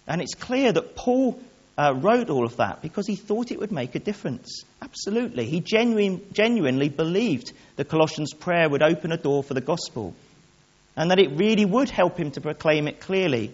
And 0.07 0.21
it's 0.21 0.33
clear 0.33 0.71
that 0.71 0.95
Paul 0.95 1.39
uh, 1.77 1.93
wrote 1.95 2.29
all 2.29 2.45
of 2.45 2.57
that 2.57 2.81
because 2.81 3.05
he 3.05 3.15
thought 3.15 3.51
it 3.51 3.59
would 3.59 3.71
make 3.71 3.93
a 3.93 3.99
difference. 3.99 4.63
Absolutely. 4.81 5.45
He 5.45 5.59
genuine, 5.59 6.25
genuinely 6.33 6.89
believed 6.89 7.51
the 7.75 7.85
Colossians' 7.85 8.33
prayer 8.33 8.67
would 8.67 8.81
open 8.81 9.11
a 9.11 9.17
door 9.17 9.43
for 9.43 9.53
the 9.53 9.61
gospel 9.61 10.15
and 10.97 11.11
that 11.11 11.19
it 11.19 11.37
really 11.37 11.63
would 11.63 11.89
help 11.89 12.17
him 12.17 12.31
to 12.31 12.41
proclaim 12.41 12.87
it 12.87 12.99
clearly. 12.99 13.53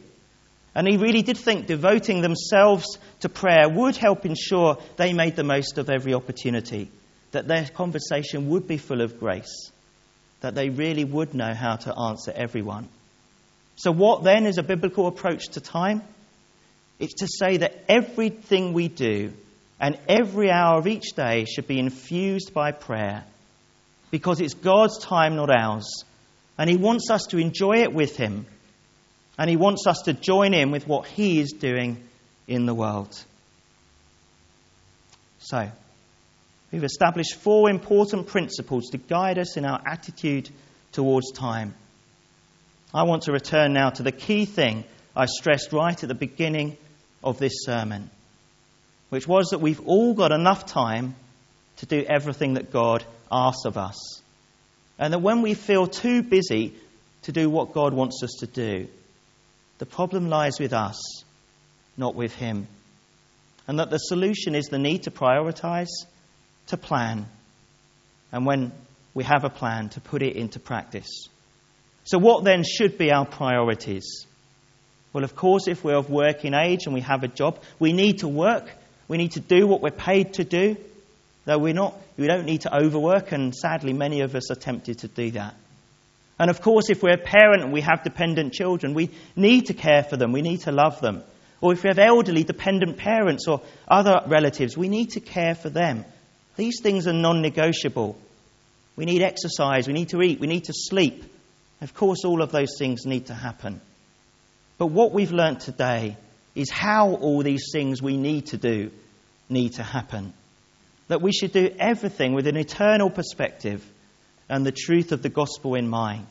And 0.74 0.88
he 0.88 0.98
really 0.98 1.22
did 1.22 1.38
think 1.38 1.68
devoting 1.68 2.22
themselves 2.22 2.98
to 3.20 3.30
prayer 3.30 3.70
would 3.70 3.98
help 3.98 4.26
ensure 4.26 4.78
they 4.96 5.14
made 5.14 5.36
the 5.36 5.44
most 5.44 5.78
of 5.78 5.90
every 5.90 6.14
opportunity, 6.14 6.90
that 7.32 7.48
their 7.48 7.66
conversation 7.66 8.50
would 8.50 8.66
be 8.66 8.78
full 8.78 9.02
of 9.02 9.20
grace, 9.20 9.72
that 10.40 10.56
they 10.56 10.70
really 10.70 11.04
would 11.04 11.34
know 11.34 11.54
how 11.54 11.76
to 11.76 11.94
answer 11.96 12.32
everyone. 12.34 12.88
So, 13.76 13.92
what 13.92 14.24
then 14.24 14.46
is 14.46 14.58
a 14.58 14.64
biblical 14.64 15.08
approach 15.08 15.50
to 15.50 15.62
time? 15.62 16.02
It's 16.98 17.16
to 17.16 17.28
say 17.28 17.58
that 17.58 17.84
everything 17.90 18.72
we 18.72 18.88
do 18.88 19.34
and 19.80 20.00
every 20.08 20.50
hour 20.50 20.78
of 20.78 20.88
each 20.88 21.12
day 21.16 21.46
should 21.46 21.68
be 21.68 21.80
infused 21.80 22.54
by 22.54 22.72
prayer 22.72 23.26
because 24.12 24.40
it's 24.40 24.54
God's 24.54 25.00
time, 25.00 25.36
not 25.36 25.50
ours. 25.50 26.06
And 26.58 26.70
He 26.70 26.78
wants 26.78 27.10
us 27.10 27.28
to 27.28 27.38
enjoy 27.38 27.82
it 27.82 27.94
with 27.94 28.16
Him. 28.18 28.46
And 29.38 29.50
He 29.50 29.56
wants 29.56 29.88
us 29.88 30.02
to 30.06 30.14
join 30.14 30.54
in 30.54 30.72
with 30.72 30.88
what 30.88 31.08
He 31.08 31.40
is 31.40 31.52
doing 31.52 32.04
in 32.48 32.66
the 32.66 32.74
world. 32.74 33.18
So, 35.40 35.70
we've 36.72 36.84
established 36.84 37.36
four 37.36 37.70
important 37.70 38.28
principles 38.28 38.90
to 38.92 38.98
guide 38.98 39.38
us 39.38 39.58
in 39.58 39.66
our 39.66 39.82
attitude 39.86 40.50
towards 40.92 41.32
time. 41.32 41.74
I 42.94 43.04
want 43.04 43.24
to 43.24 43.32
return 43.32 43.74
now 43.74 43.90
to 43.90 44.04
the 44.04 44.12
key 44.12 44.46
thing 44.46 44.86
I 45.16 45.26
stressed 45.26 45.74
right 45.74 46.02
at 46.02 46.08
the 46.08 46.16
beginning 46.16 46.78
of 47.24 47.40
this 47.40 47.64
sermon, 47.64 48.10
which 49.10 49.28
was 49.28 49.50
that 49.50 49.60
we've 49.60 49.86
all 49.86 50.14
got 50.14 50.32
enough 50.32 50.66
time 50.66 51.16
to 51.78 51.86
do 51.86 52.04
everything 52.08 52.54
that 52.54 52.72
God 52.72 53.04
asks 53.32 53.66
of 53.66 53.78
us. 53.78 54.23
And 55.04 55.12
that 55.12 55.20
when 55.20 55.42
we 55.42 55.54
feel 55.54 55.86
too 55.86 56.24
busy 56.24 56.74
to 57.24 57.34
do 57.34 57.50
what 57.50 57.74
God 57.74 57.94
wants 57.94 58.24
us 58.24 58.38
to 58.40 58.48
do, 58.48 58.88
the 59.80 59.86
problem 59.86 60.30
lies 60.30 60.62
with 60.62 60.72
us, 60.72 61.26
not 61.98 62.16
with 62.16 62.34
Him. 62.34 62.70
And 63.68 63.80
that 63.80 63.90
the 63.90 63.98
solution 63.98 64.56
is 64.56 64.68
the 64.68 64.80
need 64.80 65.04
to 65.04 65.12
prioritize, 65.12 65.90
to 66.68 66.78
plan, 66.78 67.26
and 68.32 68.46
when 68.46 68.72
we 69.14 69.26
have 69.26 69.44
a 69.44 69.50
plan, 69.50 69.90
to 69.90 70.00
put 70.00 70.24
it 70.24 70.38
into 70.38 70.62
practice. 70.62 71.28
So, 72.06 72.18
what 72.18 72.46
then 72.46 72.64
should 72.64 72.98
be 72.98 73.12
our 73.12 73.26
priorities? 73.26 74.26
Well, 75.12 75.26
of 75.26 75.36
course, 75.36 75.68
if 75.68 75.84
we're 75.84 75.98
of 75.98 76.10
working 76.10 76.54
age 76.54 76.86
and 76.86 76.94
we 76.94 77.02
have 77.02 77.24
a 77.24 77.28
job, 77.28 77.60
we 77.78 77.92
need 77.92 78.20
to 78.20 78.30
work. 78.30 78.72
We 79.10 79.18
need 79.18 79.34
to 79.34 79.42
do 79.42 79.68
what 79.68 79.82
we're 79.82 79.92
paid 79.92 80.36
to 80.36 80.46
do. 80.46 80.78
Though 81.46 81.58
we're 81.58 81.74
not, 81.74 82.00
we 82.18 82.28
don't 82.28 82.46
need 82.46 82.62
to 82.62 82.76
overwork, 82.76 83.32
and 83.32 83.54
sadly, 83.54 83.94
many 83.94 84.22
of 84.22 84.36
us 84.36 84.50
are 84.50 84.56
tempted 84.56 85.00
to 85.00 85.08
do 85.08 85.32
that. 85.32 85.56
And 86.40 86.50
of 86.50 86.62
course, 86.62 86.90
if 86.90 87.04
we're 87.04 87.14
a 87.14 87.18
parent 87.18 87.64
and 87.64 87.74
we 87.74 87.82
have 87.82 88.04
dependent 88.04 88.54
children, 88.54 88.94
we 88.94 89.12
need 89.36 89.68
to 89.68 89.74
care 89.74 90.04
for 90.04 90.18
them, 90.18 90.32
we 90.32 90.42
need 90.42 90.62
to 90.62 90.72
love 90.72 91.00
them. 91.02 91.24
Or 91.62 91.74
if 91.74 91.84
we 91.84 91.90
have 91.90 92.00
elderly 92.00 92.44
dependent 92.44 92.98
parents 92.98 93.48
or 93.48 93.62
other 93.88 94.22
relatives, 94.28 94.78
we 94.78 94.90
need 94.90 95.12
to 95.12 95.20
care 95.20 95.56
for 95.56 95.70
them. 95.70 96.06
These 96.56 96.82
things 96.82 97.08
are 97.08 97.14
non 97.14 97.42
negotiable. 97.42 98.18
We 98.96 99.06
need 99.06 99.22
exercise, 99.22 99.88
we 99.88 99.94
need 99.94 100.10
to 100.10 100.22
eat, 100.22 100.40
we 100.40 100.48
need 100.48 100.66
to 100.66 100.74
sleep. 100.76 101.24
Of 101.82 101.94
course, 101.94 102.26
all 102.26 102.42
of 102.42 102.52
those 102.52 102.78
things 102.78 103.06
need 103.06 103.28
to 103.28 103.34
happen. 103.34 103.82
But 104.78 104.88
what 104.88 105.12
we've 105.12 105.32
learnt 105.32 105.62
today 105.62 106.18
is 106.56 106.70
how 106.70 107.14
all 107.14 107.42
these 107.42 107.70
things 107.72 108.02
we 108.02 108.18
need 108.18 108.48
to 108.48 108.58
do 108.58 108.92
need 109.50 109.74
to 109.74 109.84
happen. 109.84 110.34
That 111.08 111.22
we 111.22 111.32
should 111.32 111.52
do 111.52 111.74
everything 111.80 112.34
with 112.34 112.48
an 112.48 112.58
eternal 112.58 113.10
perspective 113.10 113.84
and 114.50 114.66
the 114.66 114.72
truth 114.72 115.12
of 115.12 115.22
the 115.22 115.30
gospel 115.30 115.76
in 115.76 115.88
mind. 115.88 116.28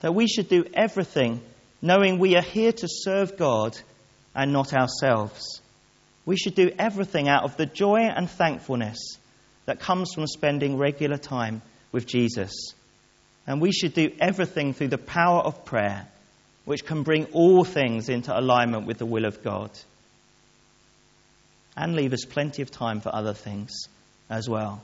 That 0.00 0.14
we 0.14 0.26
should 0.26 0.48
do 0.48 0.64
everything 0.74 1.40
knowing 1.82 2.18
we 2.18 2.36
are 2.36 2.42
here 2.42 2.72
to 2.72 2.86
serve 2.88 3.36
God 3.36 3.76
and 4.34 4.52
not 4.52 4.72
ourselves. 4.72 5.60
We 6.26 6.36
should 6.36 6.54
do 6.54 6.70
everything 6.78 7.28
out 7.28 7.44
of 7.44 7.56
the 7.56 7.66
joy 7.66 8.00
and 8.00 8.28
thankfulness 8.30 9.18
that 9.66 9.80
comes 9.80 10.12
from 10.14 10.26
spending 10.26 10.76
regular 10.76 11.16
time 11.16 11.62
with 11.92 12.06
Jesus. 12.06 12.52
And 13.46 13.60
we 13.60 13.72
should 13.72 13.94
do 13.94 14.12
everything 14.20 14.74
through 14.74 14.88
the 14.88 14.98
power 14.98 15.40
of 15.40 15.64
prayer 15.64 16.06
which 16.64 16.84
can 16.84 17.02
bring 17.02 17.24
all 17.32 17.64
things 17.64 18.08
into 18.08 18.38
alignment 18.38 18.86
with 18.86 18.98
the 18.98 19.06
will 19.06 19.24
of 19.24 19.42
God 19.42 19.70
and 21.80 21.96
leave 21.96 22.12
us 22.12 22.26
plenty 22.26 22.60
of 22.60 22.70
time 22.70 23.00
for 23.00 23.14
other 23.14 23.32
things 23.32 23.88
as 24.28 24.46
well. 24.46 24.82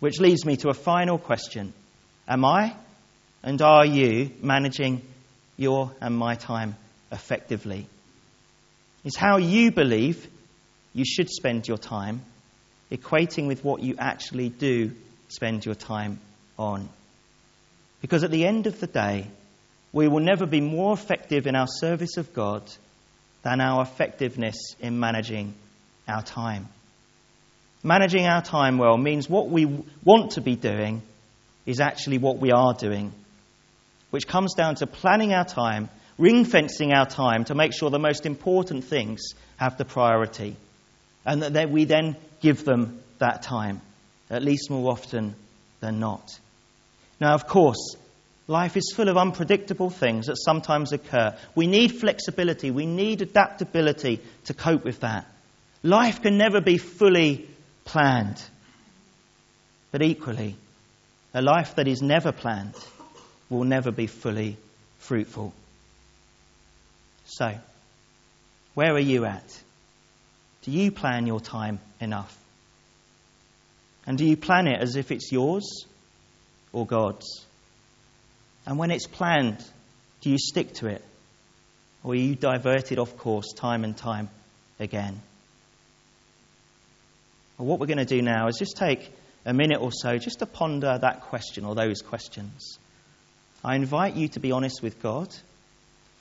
Which 0.00 0.20
leads 0.20 0.44
me 0.44 0.58
to 0.58 0.68
a 0.68 0.74
final 0.74 1.18
question 1.18 1.72
Am 2.28 2.44
I 2.44 2.76
and 3.42 3.60
are 3.62 3.86
you 3.86 4.30
managing 4.42 5.00
your 5.56 5.92
and 6.00 6.14
my 6.14 6.34
time 6.34 6.76
effectively? 7.10 7.86
Is 9.02 9.16
how 9.16 9.38
you 9.38 9.72
believe 9.72 10.28
you 10.92 11.06
should 11.06 11.30
spend 11.30 11.66
your 11.66 11.78
time 11.78 12.20
equating 12.92 13.46
with 13.46 13.64
what 13.64 13.82
you 13.82 13.94
actually 13.98 14.50
do 14.50 14.92
spend 15.28 15.64
your 15.64 15.74
time 15.74 16.20
on? 16.58 16.90
Because 18.02 18.24
at 18.24 18.30
the 18.30 18.46
end 18.46 18.66
of 18.66 18.78
the 18.78 18.86
day, 18.86 19.26
we 19.90 20.06
will 20.06 20.20
never 20.20 20.44
be 20.44 20.60
more 20.60 20.92
effective 20.92 21.46
in 21.46 21.56
our 21.56 21.66
service 21.66 22.18
of 22.18 22.34
God 22.34 22.62
than 23.42 23.62
our 23.62 23.82
effectiveness 23.82 24.56
in 24.80 25.00
managing 25.00 25.54
our 26.08 26.22
time. 26.22 26.68
Managing 27.82 28.26
our 28.26 28.42
time 28.42 28.78
well 28.78 28.96
means 28.96 29.28
what 29.28 29.48
we 29.48 29.64
want 30.04 30.32
to 30.32 30.40
be 30.40 30.56
doing 30.56 31.02
is 31.66 31.80
actually 31.80 32.18
what 32.18 32.38
we 32.38 32.50
are 32.52 32.74
doing, 32.74 33.12
which 34.10 34.26
comes 34.26 34.54
down 34.54 34.74
to 34.76 34.86
planning 34.86 35.32
our 35.32 35.44
time, 35.44 35.88
ring 36.18 36.44
fencing 36.44 36.92
our 36.92 37.06
time 37.06 37.44
to 37.44 37.54
make 37.54 37.72
sure 37.72 37.90
the 37.90 37.98
most 37.98 38.26
important 38.26 38.84
things 38.84 39.20
have 39.56 39.78
the 39.78 39.84
priority, 39.84 40.56
and 41.24 41.42
that 41.42 41.70
we 41.70 41.84
then 41.84 42.16
give 42.40 42.64
them 42.64 43.00
that 43.18 43.42
time, 43.42 43.80
at 44.28 44.42
least 44.42 44.70
more 44.70 44.92
often 44.92 45.34
than 45.80 46.00
not. 46.00 46.38
Now, 47.20 47.34
of 47.34 47.46
course, 47.46 47.96
Life 48.50 48.76
is 48.76 48.92
full 48.92 49.08
of 49.08 49.16
unpredictable 49.16 49.90
things 49.90 50.26
that 50.26 50.36
sometimes 50.36 50.92
occur. 50.92 51.36
We 51.54 51.68
need 51.68 51.92
flexibility, 51.92 52.72
we 52.72 52.84
need 52.84 53.22
adaptability 53.22 54.18
to 54.46 54.54
cope 54.54 54.82
with 54.82 54.98
that. 55.00 55.24
Life 55.82 56.22
can 56.22 56.36
never 56.36 56.60
be 56.60 56.78
fully 56.78 57.48
planned. 57.84 58.42
But 59.90 60.02
equally, 60.02 60.56
a 61.32 61.40
life 61.40 61.76
that 61.76 61.88
is 61.88 62.02
never 62.02 62.32
planned 62.32 62.74
will 63.48 63.64
never 63.64 63.90
be 63.90 64.06
fully 64.06 64.56
fruitful. 64.98 65.54
So, 67.24 67.54
where 68.74 68.92
are 68.92 69.00
you 69.00 69.24
at? 69.24 69.62
Do 70.62 70.70
you 70.70 70.90
plan 70.92 71.26
your 71.26 71.40
time 71.40 71.80
enough? 72.00 72.36
And 74.06 74.18
do 74.18 74.24
you 74.24 74.36
plan 74.36 74.66
it 74.66 74.80
as 74.80 74.96
if 74.96 75.10
it's 75.10 75.32
yours 75.32 75.86
or 76.72 76.86
God's? 76.86 77.46
And 78.66 78.78
when 78.78 78.90
it's 78.90 79.06
planned, 79.06 79.64
do 80.20 80.30
you 80.30 80.38
stick 80.38 80.74
to 80.74 80.88
it? 80.88 81.04
Or 82.02 82.12
are 82.12 82.16
you 82.16 82.34
diverted 82.34 82.98
off 82.98 83.16
course 83.16 83.52
time 83.54 83.84
and 83.84 83.96
time 83.96 84.28
again? 84.78 85.20
Well, 87.60 87.66
what 87.66 87.78
we're 87.78 87.88
going 87.88 87.98
to 87.98 88.06
do 88.06 88.22
now 88.22 88.48
is 88.48 88.56
just 88.56 88.78
take 88.78 89.12
a 89.44 89.52
minute 89.52 89.82
or 89.82 89.92
so 89.92 90.16
just 90.16 90.38
to 90.38 90.46
ponder 90.46 90.96
that 90.98 91.20
question 91.24 91.66
or 91.66 91.74
those 91.74 92.00
questions. 92.00 92.78
I 93.62 93.74
invite 93.74 94.16
you 94.16 94.28
to 94.28 94.40
be 94.40 94.50
honest 94.50 94.82
with 94.82 95.02
God, 95.02 95.28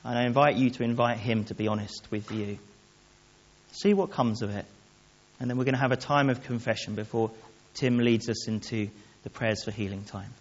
and 0.04 0.20
I 0.20 0.26
invite 0.26 0.58
you 0.58 0.70
to 0.72 0.84
invite 0.84 1.18
Him 1.18 1.46
to 1.46 1.56
be 1.56 1.70
honest 1.70 2.06
with 2.12 2.30
you. 2.34 2.60
See 3.72 3.94
what 3.94 4.12
comes 4.12 4.42
of 4.42 4.50
it. 4.50 4.66
And 5.40 5.50
then 5.50 5.58
we're 5.58 5.64
going 5.64 5.76
to 5.76 5.80
have 5.80 5.94
a 5.94 5.96
time 5.96 6.30
of 6.30 6.44
confession 6.44 6.96
before 6.96 7.32
Tim 7.74 8.00
leads 8.00 8.28
us 8.28 8.50
into 8.50 8.90
the 9.24 9.30
prayers 9.30 9.64
for 9.64 9.72
healing 9.72 10.04
time. 10.04 10.34